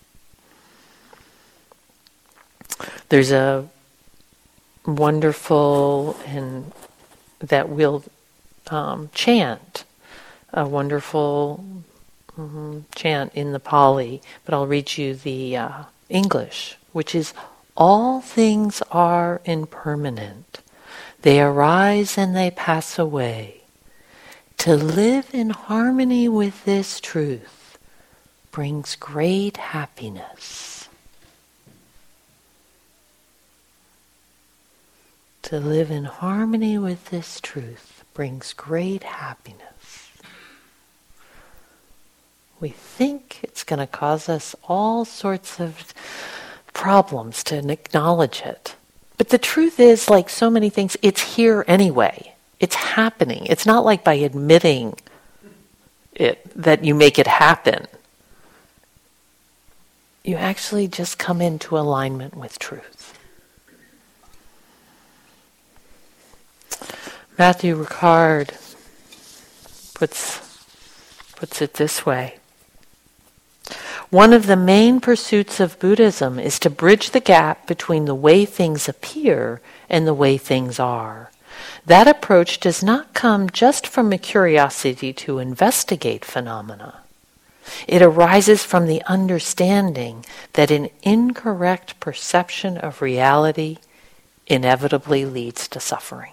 There's 3.10 3.32
a 3.32 3.70
wonderful 4.84 6.18
and 6.26 6.72
that 7.40 7.70
we'll 7.70 8.04
um, 8.72 9.10
chant, 9.14 9.84
a 10.54 10.68
wonderful 10.68 11.64
mm-hmm, 12.38 12.80
chant 12.96 13.34
in 13.34 13.54
the 13.54 13.60
Pali, 13.60 14.22
but 14.46 14.54
I'll 14.54 14.68
read 14.68 14.98
you 14.98 15.16
the 15.16 15.58
uh, 15.58 15.84
English, 16.10 16.78
which 16.92 17.16
is 17.16 17.34
All 17.76 18.22
things 18.22 18.84
are 18.92 19.42
impermanent. 19.46 20.62
They 21.24 21.42
arise 21.42 22.18
and 22.18 22.36
they 22.36 22.52
pass 22.52 23.00
away. 23.00 23.62
To 24.60 24.76
live 24.76 25.30
in 25.34 25.50
harmony 25.50 26.30
with 26.30 26.66
this 26.66 27.00
truth 27.00 27.78
brings 28.52 28.96
great 28.96 29.58
happiness. 29.58 30.88
To 35.44 35.60
live 35.60 35.92
in 35.92 36.06
harmony 36.06 36.78
with 36.78 37.10
this 37.10 37.42
truth 37.42 37.93
brings 38.14 38.54
great 38.54 39.04
happiness. 39.04 40.12
We 42.60 42.70
think 42.70 43.40
it's 43.44 43.64
going 43.64 43.80
to 43.80 43.88
cause 43.88 44.30
us 44.30 44.56
all 44.68 45.04
sorts 45.06 45.60
of 45.60 45.94
problems 46.74 47.44
to 47.46 47.70
acknowledge 47.70 48.42
it. 48.42 48.76
But 49.18 49.30
the 49.30 49.38
truth 49.38 49.80
is, 49.80 50.10
like 50.10 50.30
so 50.30 50.50
many 50.50 50.70
things, 50.70 50.98
it's 51.02 51.36
here 51.36 51.66
anyway. 51.68 52.34
It's 52.60 52.76
happening. 52.76 53.46
It's 53.48 53.66
not 53.66 53.86
like 53.86 54.04
by 54.04 54.14
admitting 54.16 54.96
it 56.14 56.50
that 56.56 56.84
you 56.84 56.96
make 56.96 57.20
it 57.20 57.28
happen. 57.28 57.88
You 60.24 60.38
actually 60.38 60.88
just 60.88 61.18
come 61.18 61.42
into 61.42 61.78
alignment 61.78 62.36
with 62.36 62.58
truth. 62.60 63.20
Matthieu 67.36 67.84
Ricard 67.84 68.50
puts, 69.96 70.40
puts 71.36 71.62
it 71.64 71.74
this 71.76 72.06
way. 72.06 72.38
One 74.12 74.34
of 74.34 74.46
the 74.46 74.56
main 74.56 75.00
pursuits 75.00 75.60
of 75.60 75.80
Buddhism 75.80 76.38
is 76.38 76.60
to 76.60 76.70
bridge 76.70 77.10
the 77.10 77.20
gap 77.20 77.66
between 77.66 78.06
the 78.06 78.14
way 78.14 78.46
things 78.46 78.88
appear 78.88 79.62
and 79.90 80.06
the 80.06 80.14
way 80.14 80.38
things 80.38 80.80
are. 80.80 81.32
That 81.88 82.08
approach 82.08 82.60
does 82.60 82.84
not 82.84 83.16
come 83.16 83.50
just 83.50 83.88
from 83.88 84.14
a 84.14 84.20
curiosity 84.20 85.12
to 85.14 85.40
investigate 85.40 86.24
phenomena. 86.24 87.00
It 87.88 88.04
arises 88.04 88.64
from 88.64 88.86
the 88.86 89.02
understanding 89.06 90.24
that 90.54 90.70
an 90.70 90.90
incorrect 91.02 92.00
perception 92.00 92.78
of 92.78 93.02
reality 93.02 93.78
inevitably 94.46 95.26
leads 95.26 95.68
to 95.70 95.80
suffering. 95.80 96.33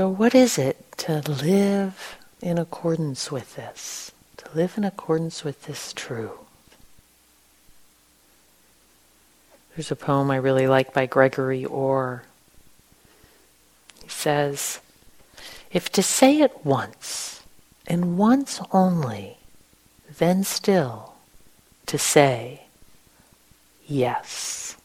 So, 0.00 0.08
what 0.08 0.34
is 0.34 0.56
it 0.56 0.78
to 0.96 1.20
live 1.28 2.16
in 2.40 2.56
accordance 2.56 3.30
with 3.30 3.54
this? 3.56 4.12
To 4.38 4.46
live 4.54 4.78
in 4.78 4.84
accordance 4.84 5.44
with 5.44 5.64
this 5.64 5.92
truth? 5.92 6.30
There's 9.76 9.90
a 9.90 9.96
poem 9.96 10.30
I 10.30 10.36
really 10.36 10.66
like 10.66 10.94
by 10.94 11.04
Gregory 11.04 11.66
Orr. 11.66 12.22
He 14.02 14.08
says, 14.08 14.80
If 15.70 15.92
to 15.92 16.02
say 16.02 16.40
it 16.40 16.64
once, 16.64 17.42
and 17.86 18.16
once 18.16 18.58
only, 18.72 19.36
then 20.16 20.44
still 20.44 21.12
to 21.84 21.98
say, 21.98 22.62
Yes. 23.86 24.78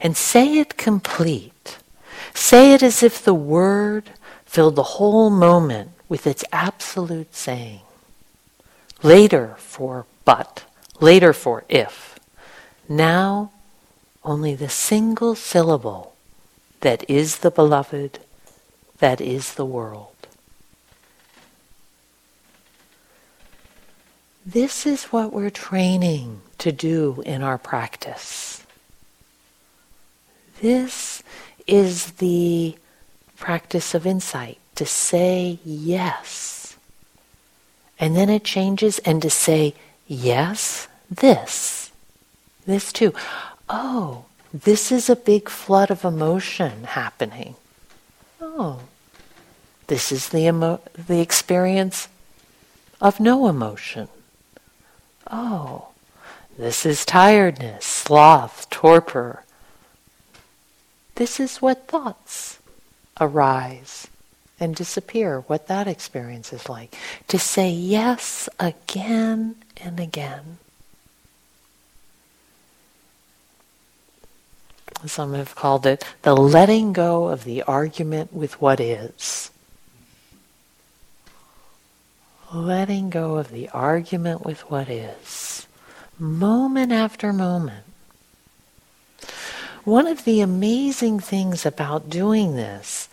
and 0.00 0.16
say 0.16 0.60
it 0.60 0.76
complete. 0.76 1.78
Say 2.32 2.74
it 2.74 2.82
as 2.84 3.02
if 3.02 3.24
the 3.24 3.34
word 3.34 4.10
filled 4.50 4.74
the 4.74 4.98
whole 4.98 5.30
moment 5.30 5.92
with 6.08 6.26
its 6.26 6.42
absolute 6.50 7.32
saying. 7.32 7.82
Later 9.00 9.54
for 9.58 10.06
but, 10.24 10.64
later 11.00 11.32
for 11.32 11.62
if. 11.68 12.18
Now 12.88 13.52
only 14.24 14.56
the 14.56 14.68
single 14.68 15.36
syllable 15.36 16.16
that 16.80 17.08
is 17.08 17.38
the 17.38 17.50
beloved, 17.52 18.18
that 18.98 19.20
is 19.20 19.54
the 19.54 19.64
world. 19.64 20.16
This 24.44 24.84
is 24.84 25.04
what 25.04 25.32
we're 25.32 25.50
training 25.50 26.40
to 26.58 26.72
do 26.72 27.22
in 27.24 27.44
our 27.44 27.56
practice. 27.56 28.66
This 30.60 31.22
is 31.68 32.12
the 32.14 32.74
practice 33.40 33.94
of 33.94 34.06
insight 34.06 34.58
to 34.76 34.86
say 34.86 35.58
yes. 35.64 36.76
And 37.98 38.14
then 38.14 38.30
it 38.30 38.44
changes 38.44 39.00
and 39.00 39.20
to 39.22 39.30
say 39.30 39.74
yes, 40.06 40.86
this. 41.10 41.90
This 42.66 42.92
too. 42.92 43.12
Oh, 43.68 44.26
this 44.54 44.92
is 44.92 45.10
a 45.10 45.16
big 45.16 45.48
flood 45.48 45.90
of 45.90 46.04
emotion 46.04 46.84
happening. 46.84 47.56
Oh, 48.40 48.80
this 49.86 50.12
is 50.12 50.28
the, 50.28 50.46
emo- 50.46 50.80
the 50.94 51.20
experience 51.20 52.08
of 53.00 53.20
no 53.20 53.48
emotion. 53.48 54.08
Oh, 55.30 55.88
this 56.58 56.84
is 56.84 57.04
tiredness, 57.04 57.84
sloth, 57.84 58.68
torpor. 58.70 59.44
This 61.14 61.40
is 61.40 61.58
what 61.58 61.88
thoughts 61.88 62.59
arise 63.20 64.08
and 64.58 64.74
disappear, 64.74 65.40
what 65.46 65.68
that 65.68 65.88
experience 65.88 66.52
is 66.52 66.68
like. 66.68 66.94
To 67.28 67.38
say 67.38 67.70
yes 67.70 68.48
again 68.58 69.56
and 69.78 69.98
again. 69.98 70.58
Some 75.06 75.32
have 75.32 75.54
called 75.54 75.86
it 75.86 76.04
the 76.22 76.36
letting 76.36 76.92
go 76.92 77.28
of 77.28 77.44
the 77.44 77.62
argument 77.62 78.34
with 78.34 78.60
what 78.60 78.80
is. 78.80 79.50
Letting 82.52 83.08
go 83.08 83.36
of 83.36 83.50
the 83.50 83.70
argument 83.70 84.44
with 84.44 84.60
what 84.70 84.90
is. 84.90 85.66
Moment 86.18 86.92
after 86.92 87.32
moment. 87.32 87.84
One 89.84 90.06
of 90.06 90.24
the 90.24 90.42
amazing 90.42 91.20
things 91.20 91.64
about 91.64 92.10
doing 92.10 92.56
this 92.56 93.08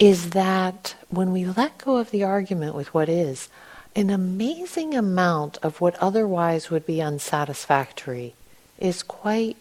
is 0.00 0.30
that 0.30 0.96
when 1.10 1.30
we 1.30 1.44
let 1.44 1.76
go 1.76 1.98
of 1.98 2.10
the 2.10 2.24
argument 2.24 2.74
with 2.74 2.92
what 2.94 3.08
is, 3.08 3.50
an 3.94 4.08
amazing 4.08 4.94
amount 4.94 5.58
of 5.62 5.80
what 5.80 5.94
otherwise 5.96 6.70
would 6.70 6.86
be 6.86 7.02
unsatisfactory 7.02 8.34
is 8.78 9.02
quite 9.02 9.58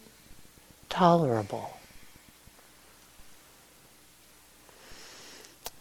tolerable. 0.87 1.77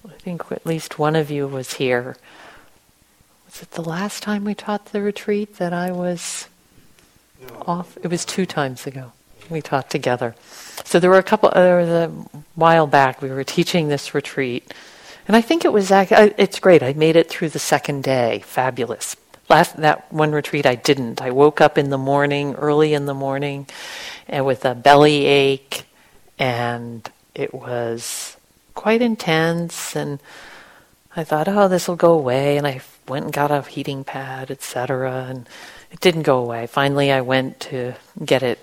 I 0.06 0.14
think 0.14 0.50
at 0.50 0.66
least 0.66 0.98
one 0.98 1.14
of 1.14 1.30
you 1.30 1.46
was 1.46 1.74
here. 1.74 2.16
Was 3.46 3.62
it 3.62 3.70
the 3.72 3.82
last 3.82 4.22
time 4.22 4.44
we 4.44 4.54
taught 4.54 4.86
the 4.86 5.02
retreat 5.02 5.56
that 5.56 5.72
I 5.72 5.92
was 5.92 6.48
no. 7.40 7.62
off? 7.66 7.96
It 8.02 8.08
was 8.08 8.24
two 8.24 8.46
times 8.46 8.86
ago. 8.86 9.12
We 9.48 9.60
taught 9.60 9.88
together. 9.90 10.34
So 10.84 10.98
there 10.98 11.10
were 11.10 11.18
a 11.18 11.22
couple. 11.22 11.50
Uh, 11.50 11.62
there 11.62 11.78
was 11.78 11.88
a 11.88 12.12
while 12.58 12.88
back 12.88 13.22
we 13.22 13.30
were 13.30 13.44
teaching 13.44 13.86
this 13.86 14.14
retreat, 14.14 14.74
and 15.28 15.36
I 15.36 15.40
think 15.40 15.64
it 15.64 15.72
was. 15.72 15.92
Uh, 15.92 16.30
it's 16.36 16.58
great. 16.58 16.82
I 16.82 16.92
made 16.92 17.14
it 17.14 17.28
through 17.28 17.50
the 17.50 17.58
second 17.58 18.02
day. 18.02 18.42
Fabulous. 18.44 19.14
Last 19.48 19.76
that 19.76 20.12
one 20.12 20.32
retreat 20.32 20.66
I 20.66 20.74
didn't. 20.74 21.22
I 21.22 21.30
woke 21.30 21.60
up 21.60 21.78
in 21.78 21.90
the 21.90 21.98
morning, 21.98 22.54
early 22.56 22.94
in 22.94 23.06
the 23.06 23.14
morning, 23.14 23.68
and 24.26 24.44
with 24.44 24.64
a 24.64 24.74
belly 24.74 25.24
ache, 25.26 25.84
and 26.38 27.08
it 27.34 27.54
was 27.54 28.36
quite 28.74 29.02
intense. 29.02 29.94
And 29.94 30.18
I 31.14 31.22
thought, 31.22 31.46
oh, 31.48 31.68
this 31.68 31.86
will 31.86 31.96
go 31.96 32.12
away. 32.12 32.56
And 32.56 32.66
I 32.66 32.80
went 33.06 33.26
and 33.26 33.32
got 33.32 33.52
a 33.52 33.62
heating 33.62 34.02
pad, 34.02 34.50
etc. 34.50 35.26
And 35.28 35.48
it 35.92 36.00
didn't 36.00 36.22
go 36.22 36.38
away. 36.38 36.66
Finally, 36.66 37.12
I 37.12 37.20
went 37.20 37.60
to 37.60 37.94
get 38.24 38.42
it. 38.42 38.58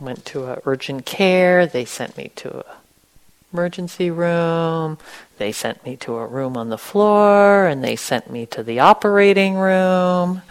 Went 0.00 0.26
to 0.26 0.60
urgent 0.66 1.06
care. 1.06 1.66
They 1.66 1.86
sent 1.86 2.18
me 2.18 2.30
to 2.36 2.58
a 2.58 2.76
emergency 3.56 4.10
room. 4.10 4.98
They 5.38 5.50
sent 5.50 5.82
me 5.82 5.96
to 6.04 6.16
a 6.16 6.26
room 6.26 6.58
on 6.58 6.68
the 6.68 6.76
floor, 6.76 7.66
and 7.66 7.82
they 7.82 7.96
sent 7.96 8.30
me 8.30 8.44
to 8.46 8.62
the 8.62 8.80
operating 8.80 9.54
room. 9.54 10.42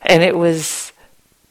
And 0.00 0.22
it 0.22 0.34
was 0.34 0.94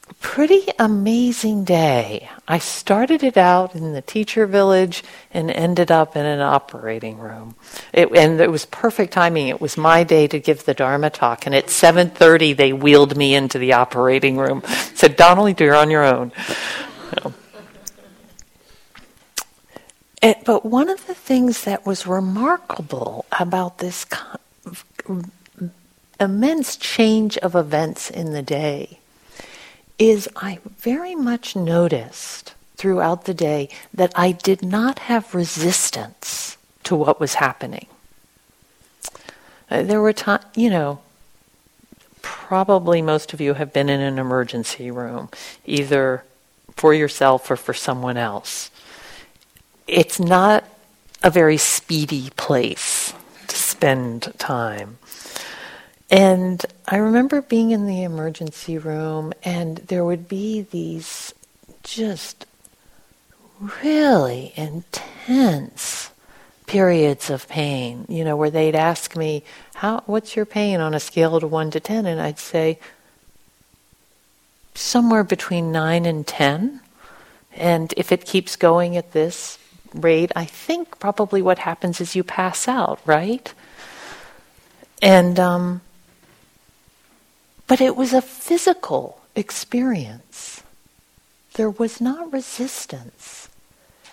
a 0.10 0.15
pretty 0.15 0.63
amazing 0.80 1.63
day. 1.63 2.28
I 2.48 2.58
started 2.58 3.22
it 3.22 3.38
out 3.38 3.76
in 3.76 3.93
the 3.93 4.02
teacher 4.02 4.48
village 4.48 5.04
and 5.32 5.52
ended 5.52 5.91
up 5.91 6.15
in 6.15 6.26
an 6.26 6.41
operating 6.41 7.20
room. 7.20 7.54
It, 7.93 8.12
and 8.15 8.41
it 8.41 8.50
was 8.50 8.65
perfect 8.65 9.13
timing. 9.13 9.50
It 9.50 9.62
was 9.62 9.78
my 9.78 10.04
day 10.04 10.26
to 10.26 10.39
give 10.39 10.65
the 10.65 10.74
Dharma 10.74 11.12
talk, 11.12 11.46
and 11.46 11.54
at 11.54 11.70
7:30 11.70 12.54
they 12.54 12.74
wheeled 12.74 13.15
me 13.15 13.36
into 13.36 13.60
the 13.60 13.74
operating 13.74 14.38
room. 14.38 14.63
Said, 14.96 15.17
"Donald, 15.17 15.60
you're 15.60 15.76
on 15.76 15.91
your 15.91 16.04
own." 16.04 16.32
But 20.45 20.65
one 20.65 20.89
of 20.89 21.07
the 21.07 21.13
things 21.13 21.63
that 21.63 21.85
was 21.85 22.05
remarkable 22.05 23.25
about 23.39 23.77
this 23.77 24.05
immense 26.19 26.75
change 26.75 27.37
of 27.37 27.55
events 27.55 28.09
in 28.09 28.33
the 28.33 28.41
day 28.41 28.99
is 29.97 30.27
I 30.35 30.59
very 30.79 31.15
much 31.15 31.55
noticed 31.55 32.53
throughout 32.75 33.25
the 33.25 33.33
day 33.33 33.69
that 33.93 34.11
I 34.15 34.31
did 34.31 34.61
not 34.61 34.99
have 34.99 35.33
resistance 35.33 36.57
to 36.83 36.95
what 36.95 37.19
was 37.19 37.35
happening. 37.35 37.87
Uh, 39.69 39.83
there 39.83 40.01
were 40.01 40.13
times, 40.13 40.45
you 40.55 40.69
know, 40.69 40.99
probably 42.21 43.01
most 43.01 43.33
of 43.33 43.41
you 43.41 43.53
have 43.53 43.73
been 43.73 43.89
in 43.89 44.01
an 44.01 44.19
emergency 44.19 44.91
room, 44.91 45.29
either 45.65 46.23
for 46.75 46.93
yourself 46.93 47.49
or 47.49 47.55
for 47.55 47.73
someone 47.73 48.17
else 48.17 48.69
it's 49.88 50.19
not 50.19 50.63
a 51.23 51.30
very 51.30 51.58
speedy 51.58 52.30
place 52.36 53.13
to 53.47 53.56
spend 53.56 54.34
time. 54.38 54.97
And 56.10 56.65
I 56.88 56.97
remember 56.97 57.41
being 57.41 57.71
in 57.71 57.86
the 57.86 58.04
emergency 58.04 58.78
room, 58.78 59.34
and 59.43 59.78
there 59.78 60.06
would 60.06 60.28
be 60.28 60.62
these 60.62 61.34
just 61.84 62.45
really 63.82 64.54
intense 64.56 66.12
periods 66.65 67.30
of 67.30 67.47
pain, 67.47 68.06
you 68.08 68.23
know, 68.23 68.36
where 68.36 68.50
they'd 68.50 68.76
ask 68.76 69.15
me, 69.15 69.43
"How 69.76 70.04
what's 70.06 70.36
your 70.36 70.45
pain 70.45 70.80
on 70.80 70.93
a 70.93 71.00
scale 71.00 71.36
of 71.36 71.52
1 71.52 71.71
to 71.71 71.80
10?" 71.80 72.06
and 72.06 72.21
I'd 72.21 72.39
say 72.39 72.78
somewhere 74.76 75.23
between 75.23 75.71
9 75.71 76.06
and 76.06 76.26
10. 76.28 76.82
And 77.56 77.93
if 77.97 78.12
it 78.12 78.26
keeps 78.26 78.56
going 78.56 78.95
at 78.95 79.13
this 79.13 79.58
rate, 79.93 80.32
I 80.36 80.45
think 80.45 81.00
probably 81.00 81.41
what 81.41 81.60
happens 81.60 82.02
is 82.02 82.15
you 82.15 82.23
pass 82.23 82.67
out, 82.67 83.00
right? 83.06 83.54
And, 85.01 85.39
um, 85.39 85.82
but 87.68 87.82
it 87.82 87.95
was 87.95 88.14
a 88.14 88.22
physical 88.22 89.22
experience. 89.36 90.64
There 91.53 91.70
was 91.70 92.01
not 92.01 92.32
resistance. 92.32 93.49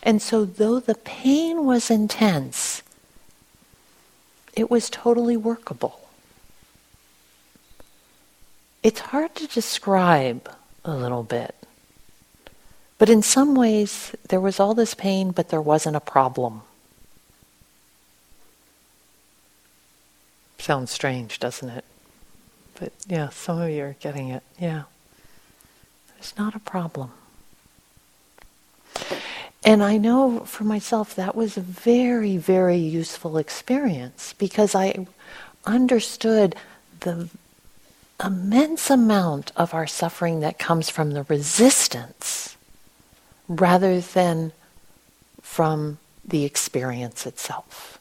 And 0.03 0.21
so, 0.21 0.45
though 0.45 0.81
the 0.81 0.97
pain 0.97 1.65
was 1.65 1.91
intense, 1.91 2.83
it 4.55 4.71
was 4.71 4.91
totally 4.91 5.37
workable. 5.37 6.01
It's 8.83 9.01
hard 9.01 9.35
to 9.37 9.47
describe 9.47 10.51
a 10.85 10.95
little 10.95 11.23
bit. 11.23 11.55
But 12.99 13.09
in 13.09 13.23
some 13.23 13.55
ways, 13.55 14.15
there 14.29 14.41
was 14.41 14.61
all 14.61 14.75
this 14.75 14.95
pain, 14.95 15.31
but 15.31 15.49
there 15.49 15.61
wasn't 15.61 15.97
a 15.97 16.01
problem. 16.01 16.63
Sounds 20.59 20.91
strange, 20.91 21.39
doesn't 21.39 21.69
it? 21.69 21.85
But 22.79 22.93
yeah, 23.07 23.29
some 23.29 23.61
of 23.61 23.71
you 23.71 23.85
are 23.85 23.97
getting 24.01 24.29
it. 24.31 24.43
Yeah. 24.59 24.85
It's 26.19 26.39
not 26.39 26.55
a 26.55 26.59
problem. 26.59 27.11
And 29.65 29.83
I 29.83 29.97
know 29.97 30.41
for 30.41 30.65
myself 30.65 31.15
that 31.15 31.35
was 31.35 31.57
a 31.57 31.61
very, 31.61 32.37
very 32.37 32.77
useful 32.77 33.39
experience 33.39 34.35
because 34.39 34.75
I 34.75 35.07
understood 35.67 36.55
the 37.01 37.29
immense 38.25 38.91
amount 38.91 39.53
of 39.57 39.75
our 39.75 39.87
suffering 39.87 40.41
that 40.41 40.59
comes 40.59 40.89
from 40.89 41.13
the 41.13 41.25
resistance 41.25 42.54
rather 43.49 44.01
than 44.01 44.53
from 45.43 45.99
the 46.25 46.45
experience 46.45 47.27
itself. 47.27 47.99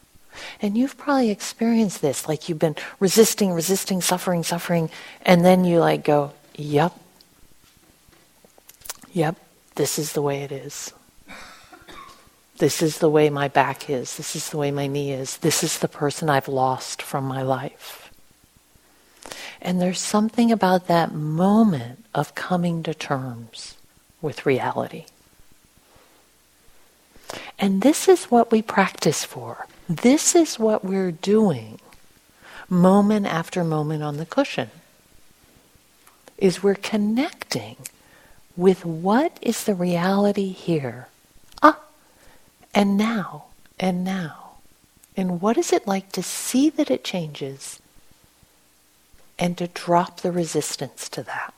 And 0.62 0.78
you've 0.78 0.98
probably 0.98 1.30
experienced 1.30 2.02
this, 2.02 2.28
like 2.28 2.50
you've 2.50 2.60
been 2.60 2.76
resisting, 3.00 3.52
resisting, 3.52 4.02
suffering, 4.02 4.44
suffering, 4.44 4.90
and 5.24 5.46
then 5.46 5.66
you 5.66 5.80
like 5.80 6.04
go, 6.04 6.32
yep, 6.56 6.94
yep, 9.12 9.36
this 9.76 10.00
is 10.00 10.14
the 10.14 10.22
way 10.22 10.42
it 10.44 10.52
is. 10.52 10.94
This 12.58 12.82
is 12.82 13.00
the 13.00 13.10
way 13.10 13.30
my 13.30 13.48
back 13.48 13.90
is. 13.90 14.16
This 14.16 14.36
is 14.36 14.50
the 14.50 14.58
way 14.58 14.72
my 14.72 14.88
knee 14.88 15.12
is. 15.12 15.38
This 15.38 15.64
is 15.64 15.80
the 15.80 15.88
person 15.88 16.30
I've 16.30 16.48
lost 16.48 17.02
from 17.02 17.26
my 17.26 17.42
life. 17.42 18.12
And 19.62 19.82
there's 19.82 20.00
something 20.00 20.52
about 20.52 20.88
that 20.88 21.14
moment 21.14 22.06
of 22.14 22.36
coming 22.36 22.84
to 22.84 22.94
terms 22.94 23.76
with 24.22 24.46
reality. 24.46 25.06
And 27.60 27.82
this 27.82 28.08
is 28.08 28.26
what 28.26 28.52
we 28.52 28.62
practice 28.62 29.24
for. 29.24 29.68
This 29.90 30.36
is 30.36 30.60
what 30.60 30.84
we're 30.84 31.12
doing 31.12 31.80
moment 32.70 33.26
after 33.26 33.64
moment 33.64 34.04
on 34.04 34.18
the 34.18 34.26
cushion. 34.26 34.70
Is 36.38 36.64
we're 36.64 36.76
connecting 36.76 37.78
with 38.58 38.86
what 38.86 39.38
is 39.42 39.64
the 39.64 39.76
reality 39.76 40.50
here 40.50 41.08
Ah, 41.62 41.80
and 42.74 42.98
now, 42.98 43.46
and 43.80 44.04
now. 44.04 44.58
And 45.16 45.42
what 45.42 45.58
is 45.58 45.72
it 45.72 45.88
like 45.88 46.12
to 46.14 46.24
see 46.24 46.70
that 46.72 46.90
it 46.90 47.04
changes 47.04 47.80
and 49.38 49.58
to 49.58 49.68
drop 49.68 50.22
the 50.22 50.32
resistance 50.32 51.08
to 51.10 51.24
that? 51.24 51.54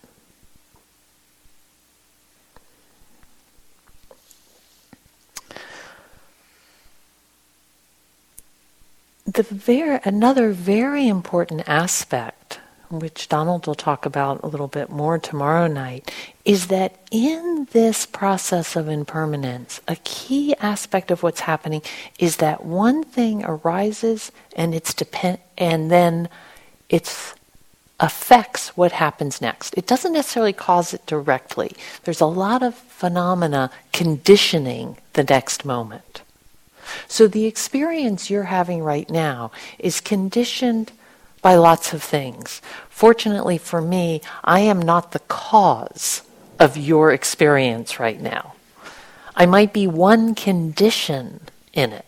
The 9.25 9.43
ver- 9.43 10.01
another 10.05 10.51
very 10.51 11.07
important 11.07 11.67
aspect 11.67 12.59
which 12.89 13.29
Donald 13.29 13.67
will 13.67 13.75
talk 13.75 14.05
about 14.05 14.43
a 14.43 14.47
little 14.47 14.67
bit 14.67 14.89
more 14.89 15.17
tomorrow 15.17 15.67
night, 15.67 16.11
is 16.43 16.67
that 16.67 16.95
in 17.11 17.67
this 17.71 18.05
process 18.05 18.75
of 18.75 18.87
impermanence, 18.87 19.81
a 19.87 19.95
key 19.97 20.55
aspect 20.57 21.11
of 21.11 21.23
what's 21.23 21.41
happening 21.41 21.81
is 22.19 22.37
that 22.37 22.65
one 22.65 23.03
thing 23.03 23.43
arises 23.43 24.31
and 24.55 24.75
it's 24.75 24.93
depend 24.93 25.39
and 25.57 25.89
then 25.89 26.29
it 26.89 27.33
affects 27.99 28.69
what 28.77 28.91
happens 28.91 29.41
next. 29.41 29.73
It 29.77 29.87
doesn't 29.87 30.13
necessarily 30.13 30.53
cause 30.53 30.93
it 30.93 31.05
directly. 31.05 31.71
There's 32.03 32.21
a 32.21 32.25
lot 32.25 32.61
of 32.61 32.75
phenomena 32.75 33.71
conditioning 33.93 34.97
the 35.13 35.23
next 35.23 35.65
moment. 35.65 36.21
So 37.07 37.27
the 37.27 37.45
experience 37.45 38.29
you're 38.29 38.43
having 38.43 38.83
right 38.83 39.09
now 39.09 39.51
is 39.79 40.01
conditioned 40.01 40.91
by 41.41 41.55
lots 41.55 41.93
of 41.93 42.01
things. 42.01 42.61
Fortunately 42.89 43.57
for 43.57 43.81
me, 43.81 44.21
I 44.43 44.61
am 44.61 44.81
not 44.81 45.11
the 45.11 45.19
cause 45.19 46.23
of 46.59 46.77
your 46.77 47.11
experience 47.11 47.99
right 47.99 48.19
now. 48.19 48.55
I 49.35 49.45
might 49.45 49.73
be 49.73 49.85
one 49.85 50.33
condition 50.33 51.41
in 51.73 51.91
it. 51.91 52.05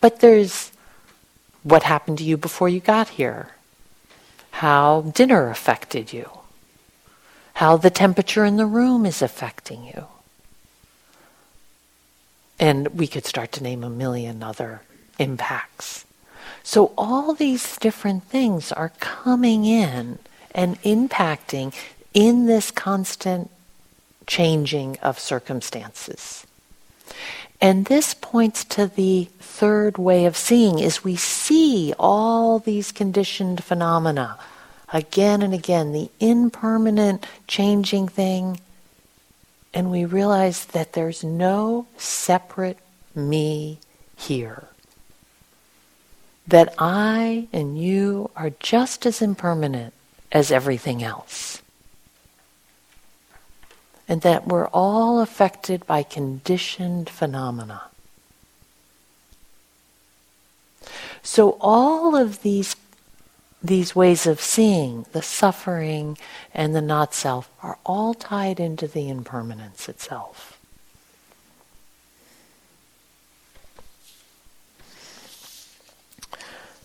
But 0.00 0.20
there's 0.20 0.70
what 1.62 1.84
happened 1.84 2.18
to 2.18 2.24
you 2.24 2.36
before 2.36 2.68
you 2.68 2.80
got 2.80 3.10
here, 3.10 3.50
how 4.50 5.02
dinner 5.14 5.48
affected 5.48 6.12
you, 6.12 6.28
how 7.54 7.76
the 7.76 7.90
temperature 7.90 8.44
in 8.44 8.56
the 8.56 8.66
room 8.66 9.06
is 9.06 9.22
affecting 9.22 9.84
you. 9.84 10.06
And 12.62 12.96
we 12.96 13.08
could 13.08 13.26
start 13.26 13.50
to 13.52 13.62
name 13.64 13.82
a 13.82 13.90
million 13.90 14.40
other 14.40 14.82
impacts. 15.18 16.04
So 16.62 16.92
all 16.96 17.34
these 17.34 17.76
different 17.76 18.22
things 18.22 18.70
are 18.70 18.92
coming 19.00 19.64
in 19.64 20.20
and 20.54 20.80
impacting 20.82 21.74
in 22.14 22.46
this 22.46 22.70
constant 22.70 23.50
changing 24.28 24.96
of 25.02 25.18
circumstances. 25.18 26.46
And 27.60 27.86
this 27.86 28.14
points 28.14 28.62
to 28.66 28.86
the 28.86 29.24
third 29.40 29.98
way 29.98 30.24
of 30.24 30.36
seeing 30.36 30.78
is 30.78 31.02
we 31.02 31.16
see 31.16 31.92
all 31.98 32.60
these 32.60 32.92
conditioned 32.92 33.64
phenomena 33.64 34.38
again 34.92 35.42
and 35.42 35.52
again, 35.52 35.90
the 35.90 36.10
impermanent 36.20 37.26
changing 37.48 38.06
thing, 38.06 38.60
and 39.74 39.90
we 39.90 40.04
realize 40.04 40.66
that 40.66 40.92
there's 40.92 41.24
no 41.24 41.86
separate 41.96 42.78
me 43.14 43.78
here 44.16 44.68
that 46.46 46.74
I 46.78 47.48
and 47.52 47.78
you 47.78 48.30
are 48.36 48.50
just 48.50 49.06
as 49.06 49.22
impermanent 49.22 49.94
as 50.30 50.50
everything 50.50 51.02
else. 51.02 51.62
And 54.08 54.22
that 54.22 54.46
we're 54.46 54.66
all 54.68 55.20
affected 55.20 55.86
by 55.86 56.02
conditioned 56.02 57.08
phenomena. 57.08 57.84
So 61.22 61.56
all 61.60 62.16
of 62.16 62.42
these 62.42 62.76
these 63.62 63.94
ways 63.94 64.26
of 64.26 64.40
seeing, 64.40 65.06
the 65.12 65.22
suffering 65.22 66.18
and 66.52 66.74
the 66.74 66.82
not 66.82 67.14
self, 67.14 67.50
are 67.62 67.78
all 67.86 68.14
tied 68.14 68.58
into 68.58 68.88
the 68.88 69.08
impermanence 69.08 69.88
itself. 69.88 70.58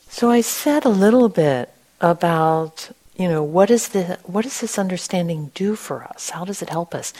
So 0.09 0.31
I 0.31 0.41
said 0.41 0.83
a 0.83 0.89
little 0.89 1.29
bit 1.29 1.71
about, 2.01 2.89
you 3.15 3.27
know, 3.27 3.43
what 3.43 3.69
is 3.69 3.89
the 3.89 4.17
what 4.23 4.43
does 4.43 4.61
this 4.61 4.79
understanding 4.79 5.51
do 5.53 5.75
for 5.75 6.03
us? 6.03 6.31
How 6.31 6.43
does 6.43 6.61
it 6.61 6.69
help 6.69 6.95
us? 6.95 7.13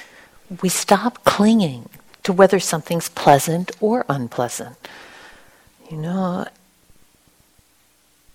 We 0.62 0.70
stop 0.70 1.24
clinging 1.24 1.90
to 2.24 2.34
whether 2.34 2.60
something's 2.60 3.10
pleasant 3.10 3.72
or 3.80 4.04
unpleasant. 4.10 4.78
You 5.92 5.98
know, 5.98 6.48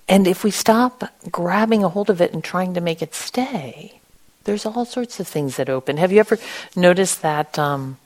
and 0.09 0.27
if 0.27 0.45
we 0.45 0.51
stop 0.51 1.05
grabbing 1.31 1.85
a 1.85 1.89
hold 1.89 2.11
of 2.11 2.21
it 2.21 2.33
and 2.33 2.43
trying 2.43 2.75
to 2.75 2.81
make 2.81 3.03
it 3.03 3.15
stay, 3.15 4.01
there's 4.45 4.67
all 4.67 4.85
sorts 4.85 5.21
of 5.21 5.29
things 5.29 5.57
that 5.57 5.69
open. 5.69 5.97
Have 5.97 6.13
you 6.13 6.21
ever 6.21 6.39
noticed 6.75 7.23
that 7.23 7.59
um, 7.59 7.99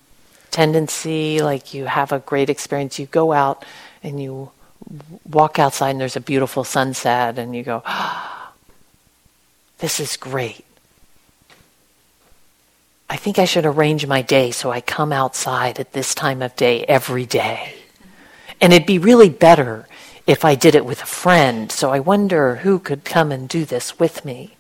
tendency, 0.51 1.41
like 1.41 1.75
you 1.75 1.87
have 1.87 2.13
a 2.13 2.19
great 2.19 2.51
experience, 2.51 2.99
you 2.99 3.07
go 3.07 3.33
out 3.33 3.65
and 4.03 4.23
you 4.23 4.51
walk 5.29 5.59
outside 5.59 5.91
and 5.91 6.01
there's 6.01 6.17
a 6.17 6.21
beautiful 6.21 6.65
sunset 6.65 7.39
and 7.39 7.57
you 7.57 7.63
go, 7.63 7.83
this 9.79 10.01
is 10.01 10.17
great. 10.17 10.65
I 13.09 13.17
think 13.17 13.39
I 13.39 13.45
should 13.45 13.67
arrange 13.67 14.07
my 14.07 14.23
day 14.23 14.51
so 14.51 14.71
I 14.71 14.81
come 14.81 15.13
outside 15.13 15.79
at 15.79 15.93
this 15.93 16.15
time 16.15 16.43
of 16.43 16.55
day 16.57 16.85
every 16.85 17.25
day. 17.25 17.75
And 18.61 18.73
it'd 18.73 18.87
be 18.87 18.99
really 18.99 19.29
better 19.29 19.87
if 20.27 20.45
I 20.45 20.55
did 20.55 20.75
it 20.75 20.85
with 20.85 21.03
a 21.03 21.07
friend, 21.07 21.71
so 21.71 21.91
I 21.91 22.01
wonder 22.01 22.57
who 22.57 22.79
could 22.79 23.05
come 23.05 23.31
and 23.31 23.49
do 23.49 23.65
this 23.65 23.99
with 23.99 24.25
me. 24.25 24.57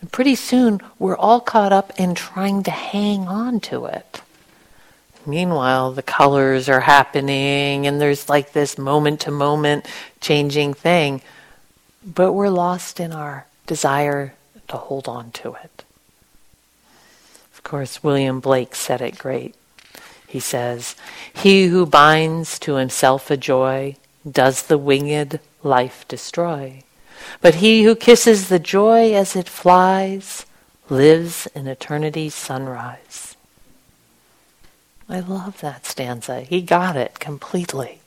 And 0.00 0.12
pretty 0.12 0.34
soon, 0.34 0.80
we're 0.98 1.16
all 1.16 1.40
caught 1.40 1.72
up 1.72 1.98
in 1.98 2.14
trying 2.14 2.62
to 2.64 2.70
hang 2.70 3.26
on 3.26 3.60
to 3.60 3.86
it. 3.86 4.20
Meanwhile, 5.24 5.92
the 5.92 6.02
colors 6.02 6.68
are 6.68 6.80
happening 6.80 7.86
and 7.86 7.98
there's 7.98 8.28
like 8.28 8.52
this 8.52 8.76
moment 8.76 9.20
to 9.20 9.30
moment 9.30 9.86
changing 10.20 10.74
thing. 10.74 11.22
But 12.04 12.32
we're 12.32 12.50
lost 12.50 13.00
in 13.00 13.12
our 13.12 13.46
desire 13.66 14.34
to 14.68 14.76
hold 14.76 15.08
on 15.08 15.30
to 15.32 15.54
it. 15.54 15.84
Of 17.54 17.62
course, 17.62 18.02
William 18.02 18.40
Blake 18.40 18.74
said 18.74 19.00
it 19.00 19.16
great. 19.16 19.54
He 20.26 20.40
says, 20.40 20.96
He 21.32 21.66
who 21.66 21.86
binds 21.86 22.58
to 22.60 22.74
himself 22.74 23.30
a 23.30 23.36
joy 23.36 23.96
does 24.28 24.62
the 24.62 24.78
winged 24.78 25.38
life 25.62 26.06
destroy. 26.08 26.82
But 27.40 27.56
he 27.56 27.84
who 27.84 27.94
kisses 27.94 28.48
the 28.48 28.58
joy 28.58 29.14
as 29.14 29.36
it 29.36 29.48
flies 29.48 30.46
lives 30.88 31.46
in 31.54 31.66
eternity's 31.66 32.34
sunrise. 32.34 33.36
I 35.08 35.20
love 35.20 35.60
that 35.60 35.86
stanza. 35.86 36.42
He 36.42 36.62
got 36.62 36.96
it 36.96 37.20
completely. 37.20 38.00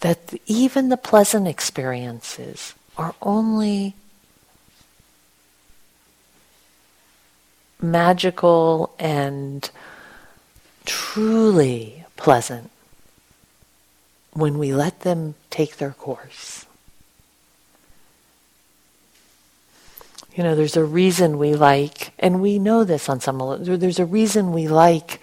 That 0.00 0.34
even 0.46 0.88
the 0.88 0.96
pleasant 0.96 1.48
experiences 1.48 2.74
are 2.96 3.14
only 3.20 3.94
magical 7.80 8.94
and 8.98 9.70
truly 10.84 12.04
pleasant 12.16 12.70
when 14.32 14.58
we 14.58 14.72
let 14.72 15.00
them 15.00 15.34
take 15.50 15.76
their 15.76 15.90
course. 15.92 16.66
You 20.34 20.44
know, 20.44 20.54
there's 20.54 20.76
a 20.76 20.84
reason 20.84 21.38
we 21.38 21.54
like 21.54 22.12
And 22.18 22.40
we 22.40 22.58
know 22.58 22.84
this 22.84 23.08
on 23.08 23.20
some 23.20 23.38
level. 23.38 23.76
There's 23.76 23.98
a 23.98 24.06
reason 24.06 24.52
we 24.52 24.68
like 24.68 25.20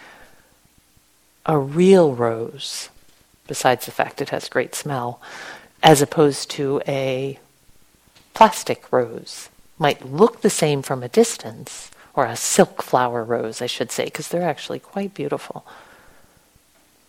a 1.46 1.58
real 1.58 2.16
rose, 2.16 2.90
besides 3.48 3.86
the 3.86 3.92
fact 3.92 4.22
it 4.22 4.30
has 4.30 4.50
great 4.50 4.74
smell, 4.74 5.22
as 5.84 6.02
opposed 6.02 6.50
to 6.52 6.82
a 6.88 7.38
plastic 8.34 8.92
rose. 8.92 9.50
Might 9.78 10.06
look 10.06 10.42
the 10.42 10.50
same 10.50 10.82
from 10.82 11.04
a 11.04 11.10
distance, 11.10 11.92
or 12.16 12.26
a 12.26 12.36
silk 12.36 12.82
flower 12.82 13.24
rose, 13.24 13.62
I 13.62 13.66
should 13.66 13.92
say, 13.92 14.06
because 14.06 14.30
they're 14.30 14.42
actually 14.42 14.80
quite 14.80 15.14
beautiful. 15.14 15.66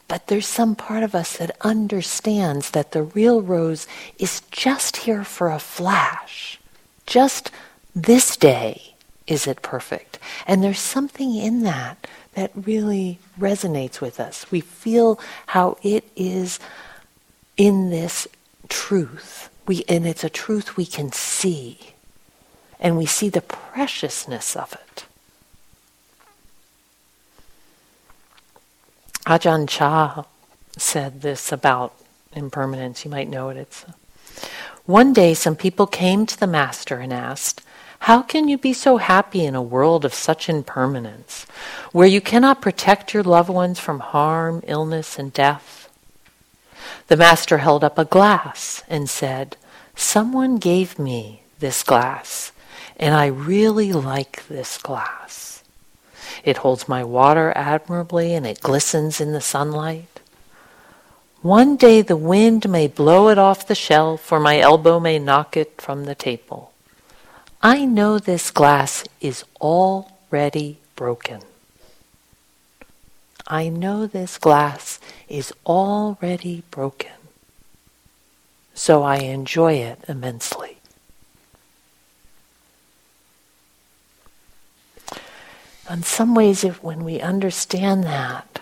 But 0.09 0.29
there's 0.29 0.47
some 0.47 0.77
part 0.77 1.03
of 1.03 1.15
us 1.15 1.37
that 1.37 1.57
understands 1.63 2.71
that 2.71 2.93
the 2.93 3.03
real 3.03 3.43
rose 3.43 3.87
is 4.19 4.43
just 4.51 4.99
here 4.99 5.25
for 5.25 5.51
a 5.51 5.59
flash. 5.59 6.61
Just 7.07 7.51
this 7.95 8.37
day 8.37 8.95
is 9.27 9.47
it 9.47 9.63
perfect. 9.63 10.19
And 10.47 10.63
there's 10.63 10.79
something 10.79 11.35
in 11.35 11.63
that 11.63 12.07
that 12.35 12.53
really 12.55 13.19
resonates 13.39 14.01
with 14.01 14.21
us. 14.21 14.51
We 14.51 14.61
feel 14.61 15.19
how 15.47 15.79
it 15.83 16.05
is 16.15 16.61
in 17.57 17.91
this 17.91 18.29
truth. 18.69 19.49
We, 19.67 19.85
and 19.89 20.07
it's 20.07 20.23
a 20.23 20.31
truth 20.31 20.77
we 20.77 20.87
can 20.87 21.11
see. 21.13 21.95
And 22.79 22.97
we 22.97 23.07
see 23.07 23.29
the 23.29 23.41
preciousness 23.41 24.55
of 24.55 24.73
it. 24.75 25.05
Ajahn 29.25 29.69
Chah 29.69 30.25
said 30.77 31.23
this 31.23 31.51
about 31.51 31.95
impermanence. 32.33 33.05
You 33.05 33.11
might 33.11 33.29
know 33.29 33.49
it. 33.49 33.57
It's 33.57 33.85
one 34.85 35.13
day 35.13 35.35
some 35.35 35.57
people 35.57 35.87
came 35.87 36.27
to 36.27 36.39
the 36.39 36.47
master 36.47 36.99
and 36.99 37.13
asked, 37.13 37.63
"How 38.01 38.23
can 38.23 38.47
you 38.47 38.57
be 38.57 38.73
so 38.73 38.99
happy 38.99 39.45
in 39.45 39.57
a 39.57 39.63
world 39.63 40.05
of 40.05 40.15
such 40.15 40.49
impermanence, 40.49 41.47
where 41.91 42.07
you 42.07 42.21
cannot 42.21 42.61
protect 42.61 43.15
your 43.15 43.25
loved 43.25 43.49
ones 43.49 43.81
from 43.81 43.99
harm, 44.01 44.63
illness, 44.67 45.19
and 45.19 45.33
death?" 45.33 45.89
The 47.09 47.17
master 47.17 47.59
held 47.59 47.83
up 47.83 47.99
a 47.99 48.05
glass 48.05 48.85
and 48.87 49.11
said, 49.11 49.57
"Someone 49.97 50.59
gave 50.59 51.01
me 51.01 51.43
this 51.59 51.83
glass, 51.83 52.53
and 52.97 53.15
I 53.15 53.27
really 53.27 53.93
like 53.93 54.47
this 54.49 54.79
glass." 54.79 55.63
It 56.45 56.59
holds 56.59 56.89
my 56.89 57.03
water 57.03 57.53
admirably 57.57 58.35
and 58.35 58.47
it 58.47 58.61
glistens 58.61 59.21
in 59.21 59.33
the 59.33 59.41
sunlight. 59.41 60.21
One 61.43 61.77
day 61.77 62.03
the 62.03 62.17
wind 62.17 62.69
may 62.69 62.87
blow 62.89 63.29
it 63.29 63.39
off 63.39 63.67
the 63.67 63.75
shelf 63.75 64.33
or 64.33 64.41
my 64.41 64.59
elbow 64.59 64.99
may 65.01 65.19
knock 65.19 65.57
it 65.57 65.81
from 65.81 66.05
the 66.05 66.15
table. 66.15 66.73
I 67.63 67.85
know 67.85 68.19
this 68.19 68.51
glass 68.51 69.05
is 69.21 69.45
already 69.61 70.79
broken. 70.95 71.43
I 73.47 73.69
know 73.69 74.07
this 74.07 74.39
glass 74.39 74.99
is 75.29 75.53
already 75.65 76.63
broken. 76.71 77.13
So 78.75 79.03
I 79.03 79.19
enjoy 79.19 79.75
it 79.75 80.01
immensely. 80.09 80.76
In 85.91 86.03
some 86.03 86.35
ways, 86.35 86.65
if 86.65 86.83
when 86.83 87.05
we 87.05 87.21
understand 87.21 88.05
that 88.05 88.61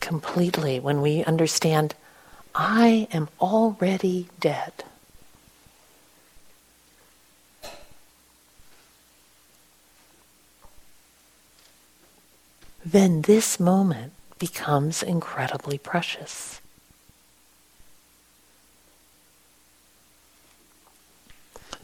completely, 0.00 0.78
when 0.78 1.00
we 1.00 1.24
understand, 1.24 1.94
I 2.54 3.08
am 3.12 3.28
already 3.40 4.28
dead. 4.40 4.72
Then 12.84 13.22
this 13.22 13.58
moment 13.58 14.12
becomes 14.38 15.02
incredibly 15.02 15.76
precious. 15.76 16.60